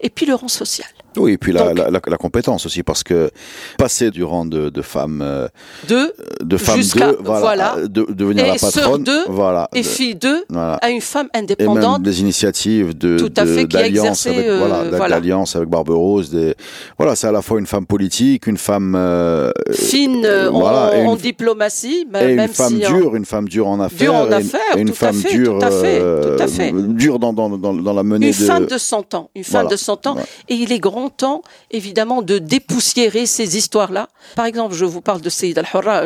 et 0.00 0.10
puis 0.10 0.26
le 0.26 0.34
rang 0.34 0.48
social. 0.48 0.88
Oui, 1.16 1.32
et 1.32 1.38
puis 1.38 1.52
la, 1.52 1.68
Donc- 1.68 1.78
la, 1.78 1.90
la, 1.90 2.00
la 2.06 2.16
compétence 2.16 2.66
aussi, 2.66 2.82
parce 2.82 3.02
que 3.02 3.30
passer 3.78 4.10
du 4.10 4.22
rang 4.24 4.44
de, 4.46 4.68
de 4.70 4.82
femme, 4.82 5.20
euh, 5.22 5.48
Deux, 5.88 6.12
de 6.42 6.56
femme 6.56 6.76
Jusqu'à- 6.76 7.12
2, 7.12 7.18
voilà, 7.24 7.76
de, 7.82 8.06
devenir 8.10 8.44
Et 8.44 8.48
la 8.48 8.54
patronne, 8.58 9.02
deux, 9.04 9.24
voilà, 9.28 9.68
et 9.74 9.82
de- 9.82 9.86
fille 9.86 10.14
d'eux, 10.14 10.44
voilà. 10.48 10.74
à 10.76 10.90
une 10.90 11.00
femme 11.00 11.28
et 11.34 11.38
même 11.38 11.44
indépendante. 11.44 12.02
des 12.02 12.20
initiatives 12.20 12.96
de 12.96 13.18
Tout 13.18 13.32
à 13.36 13.44
de- 13.44 13.54
fait, 13.54 13.66
d'alliance 13.66 14.26
avec 14.26 14.46
euh, 14.46 14.58
voilà, 14.58 14.84
voilà. 14.90 15.16
d'alliance 15.16 15.56
avec 15.56 15.68
Barberousse 15.68 16.30
des 16.30 16.54
voilà 16.98 17.14
c'est 17.16 17.26
à 17.26 17.32
la 17.32 17.42
fois 17.42 17.58
une 17.58 17.66
femme 17.66 17.86
politique 17.86 18.46
une 18.46 18.56
femme 18.58 18.94
euh, 18.96 19.50
fine 19.72 20.24
euh, 20.24 20.50
en, 20.50 20.60
voilà, 20.60 20.98
une- 21.00 21.06
en 21.08 21.16
diplomatie, 21.16 22.06
bah, 22.10 22.22
et 22.24 22.30
une 22.30 22.36
même 22.36 22.48
femme 22.50 22.74
si 22.78 22.86
en- 22.86 22.90
dure 22.96 23.16
une 23.16 23.24
femme 23.24 23.48
dure 23.48 23.66
en 23.68 23.80
affaires 23.80 24.12
Dure 24.12 24.14
en 24.14 24.26
une- 24.26 24.32
affaires, 24.34 24.60
et 24.76 24.80
une 24.80 24.88
tout 24.88 24.92
à 24.92 24.96
femme 24.96 25.14
fait, 25.16 25.30
dure 25.32 25.58
tout 25.58 25.64
à 25.66 25.70
fait, 25.70 25.98
euh, 26.00 26.36
tout 26.36 26.42
à 26.42 26.46
fait. 26.46 26.72
dure 26.72 27.18
dans, 27.18 27.32
dans, 27.32 27.50
dans, 27.50 27.74
dans 27.74 27.92
la 27.92 28.02
menée 28.02 28.26
une 28.26 28.32
de 28.32 28.36
femme 28.36 28.66
de 28.66 28.78
100 28.78 29.14
ans, 29.14 29.30
une 29.34 29.44
femme 29.44 29.68
de 29.68 29.76
100 29.76 30.06
ans, 30.06 30.16
et 30.48 30.54
il 30.54 30.72
est 30.72 30.78
grand 30.78 31.05
content, 31.06 31.42
évidemment, 31.70 32.20
de 32.20 32.38
dépoussiérer 32.38 33.26
ces 33.26 33.56
histoires-là. 33.56 34.08
Par 34.34 34.44
exemple, 34.44 34.74
je 34.74 34.84
vous 34.84 35.00
parle 35.00 35.20
de 35.20 35.30
Saïd 35.30 35.56
al-Hurra, 35.56 36.02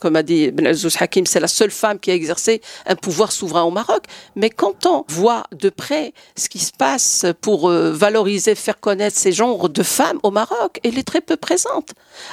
comme 0.00 0.16
a 0.16 0.24
dit 0.24 0.50
Ben 0.50 0.66
Azouz 0.66 0.96
Hakim, 0.98 1.24
c'est 1.24 1.38
la 1.38 1.46
seule 1.46 1.70
femme 1.70 2.00
qui 2.00 2.10
a 2.10 2.14
exercé 2.14 2.60
un 2.86 2.96
pouvoir 2.96 3.30
souverain 3.30 3.62
au 3.62 3.70
Maroc. 3.70 4.02
Mais 4.34 4.50
quand 4.50 4.86
on 4.86 5.04
voit 5.08 5.44
de 5.52 5.70
près 5.70 6.12
ce 6.36 6.48
qui 6.48 6.58
se 6.58 6.72
passe 6.72 7.26
pour 7.42 7.68
euh, 7.68 7.92
valoriser, 7.92 8.56
faire 8.56 8.80
connaître 8.80 9.16
ces 9.16 9.30
genres 9.30 9.68
de 9.68 9.82
femmes 9.84 10.18
au 10.24 10.32
Maroc, 10.32 10.80
elle 10.82 10.98
est 10.98 11.06
très 11.06 11.20
peu 11.20 11.36
présente. 11.36 11.90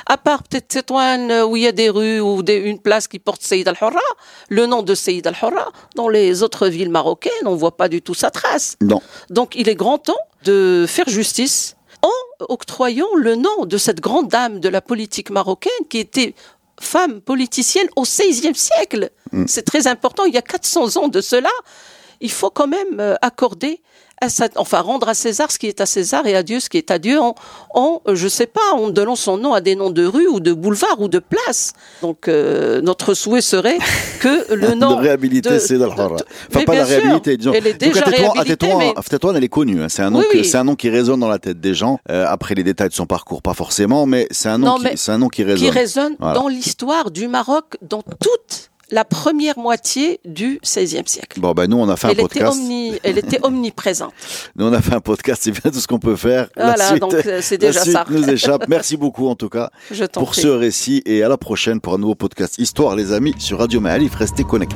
À 0.08 0.18
part 0.18 0.42
peut-être 0.42 0.70
Tétouane, 0.70 1.32
où 1.44 1.56
il 1.56 1.64
y 1.64 1.68
a 1.68 1.72
des 1.72 1.90
rues 1.90 2.20
ou 2.20 2.42
une 2.48 2.80
place 2.80 3.08
qui 3.08 3.20
porte 3.20 3.44
Saïd 3.44 3.68
al-Hurra, 3.68 4.10
le 4.50 4.66
nom 4.66 4.82
de 4.82 4.96
Saïd 4.96 5.28
al-Hurra, 5.28 5.72
dans 5.96 6.10
les 6.10 6.42
autres 6.42 6.68
villes 6.68 6.90
marocaines, 6.90 7.46
on 7.46 7.56
voit 7.56 7.78
pas 7.78 7.90
du 7.90 8.02
tout 8.02 8.16
sa 8.16 8.32
trace. 8.32 8.76
Non. 8.82 9.02
Donc 9.30 9.54
il 9.56 9.70
est 9.70 9.76
grand 9.76 10.00
temps 10.00 10.24
de 10.46 10.86
faire 10.88 11.08
justice 11.08 11.76
en 12.02 12.46
octroyant 12.50 13.14
le 13.16 13.36
nom 13.36 13.66
de 13.66 13.78
cette 13.78 14.02
grande 14.02 14.28
dame 14.28 14.60
de 14.60 14.70
la 14.70 14.82
politique 14.82 15.30
marocaine 15.30 15.72
qui 15.90 16.00
était 16.00 16.34
femme 16.80 17.22
politicienne 17.22 17.88
au 17.96 18.04
XVIe 18.04 18.56
siècle. 18.56 19.12
Mm. 19.32 19.46
C'est 19.48 19.64
très 19.64 19.88
important. 19.88 20.26
Il 20.26 20.34
y 20.34 20.38
a 20.38 20.42
400 20.42 20.98
ans 20.98 21.08
de 21.08 21.22
cela. 21.22 21.50
Il 22.20 22.32
faut 22.32 22.50
quand 22.50 22.68
même 22.68 23.00
euh, 23.00 23.16
accorder 23.22 23.82
enfin 24.56 24.82
rendre 24.82 25.10
à 25.10 25.14
César 25.14 25.52
ce 25.52 25.58
qui 25.58 25.68
est 25.68 25.82
à 25.82 25.86
César 25.86 26.26
et 26.28 26.36
à 26.36 26.44
Dieu 26.44 26.60
ce 26.60 26.70
qui 26.70 26.78
est 26.78 26.92
à 26.92 27.00
Dieu 27.00 27.20
en, 27.20 27.36
en 27.74 28.02
je 28.14 28.28
sais 28.28 28.48
pas, 28.48 28.74
en 28.74 28.90
donnant 28.90 29.16
son 29.16 29.38
nom 29.38 29.54
à 29.54 29.62
des 29.62 29.76
noms 29.76 29.90
de 29.90 30.06
rues 30.06 30.28
ou 30.28 30.40
de 30.40 30.54
boulevards 30.54 31.00
ou 31.00 31.08
de 31.08 31.20
places. 31.20 31.74
Donc 32.02 32.28
euh, 32.28 32.82
notre 32.82 33.14
souhait 33.14 33.42
serait 33.42 33.78
que 34.20 34.54
le 34.54 34.76
nom 34.76 34.96
de 34.96 35.02
réhabiliter 35.02 35.60
César 35.60 35.92
Enfin 35.92 36.64
pas 36.66 36.76
la 36.76 36.86
réhabiliter, 36.86 37.38
disons. 37.38 37.54
Elle 37.54 37.68
est 37.68 37.74
déjà 37.80 38.02
réhabilitée, 38.02 38.74
mais... 38.78 38.94
elle 39.36 39.44
est 39.44 39.50
connue. 39.50 39.82
Hein. 39.82 39.90
C'est 39.90 40.02
un 40.02 40.10
nom, 40.10 40.24
c'est 40.44 40.58
un 40.58 40.64
nom 40.64 40.76
qui 40.76 40.90
résonne 40.90 41.20
dans 41.20 41.28
la 41.28 41.40
tête 41.40 41.60
des 41.60 41.74
gens. 41.74 42.00
Euh, 42.10 42.26
après 42.28 42.56
les 42.56 42.64
détails 42.64 42.90
de 42.90 42.94
son 42.94 43.06
parcours, 43.06 43.42
pas 43.42 43.54
forcément, 43.54 44.06
mais 44.06 44.28
c'est 44.32 44.50
un 44.50 44.58
nom, 44.58 44.78
qui, 44.78 44.98
c'est 44.98 45.12
un 45.12 45.18
nom 45.18 45.30
qui 45.30 45.44
résonne. 45.44 45.70
Qui 45.70 45.70
résonne 45.70 46.16
dans 46.20 46.48
l'histoire 46.48 47.12
du 47.12 47.28
Maroc, 47.28 47.78
dans 47.82 48.02
toute 48.02 48.71
la 48.92 49.06
première 49.06 49.58
moitié 49.58 50.20
du 50.26 50.60
XVIe 50.64 51.04
siècle. 51.06 51.40
Bon, 51.40 51.54
ben 51.54 51.68
nous, 51.68 51.78
on 51.78 51.90
a 51.90 51.96
fait 51.96 52.08
un 52.08 52.16
podcast. 52.16 52.60
elle 53.04 53.18
était 53.18 53.40
omniprésente. 53.44 54.14
nous, 54.56 54.66
on 54.66 54.74
a 54.74 54.82
fait 54.82 54.94
un 54.94 55.00
podcast, 55.00 55.42
c'est 55.44 55.52
bien 55.52 55.72
tout 55.72 55.80
ce 55.80 55.88
qu'on 55.88 56.00
peut 56.00 56.16
faire. 56.16 56.48
Voilà, 56.56 57.00
donc 57.00 57.14
euh, 57.14 57.40
c'est 57.42 57.58
déjà 57.58 57.84
ça. 57.84 58.06
nous 58.10 58.30
échappe. 58.30 58.68
Merci 58.68 58.98
beaucoup, 58.98 59.28
en 59.28 59.36
tout 59.36 59.50
cas, 59.50 59.72
pour 60.14 60.36
ce 60.36 60.48
récit. 60.48 61.02
Et 61.06 61.24
à 61.24 61.30
la 61.30 61.38
prochaine 61.38 61.80
pour 61.80 61.94
un 61.94 61.98
nouveau 61.98 62.16
podcast 62.16 62.58
Histoire, 62.58 62.96
les 62.96 63.14
amis, 63.14 63.34
sur 63.40 63.60
Radio 63.60 63.80
Maalif. 63.80 64.16
Restez 64.16 64.44
connectés. 64.44 64.76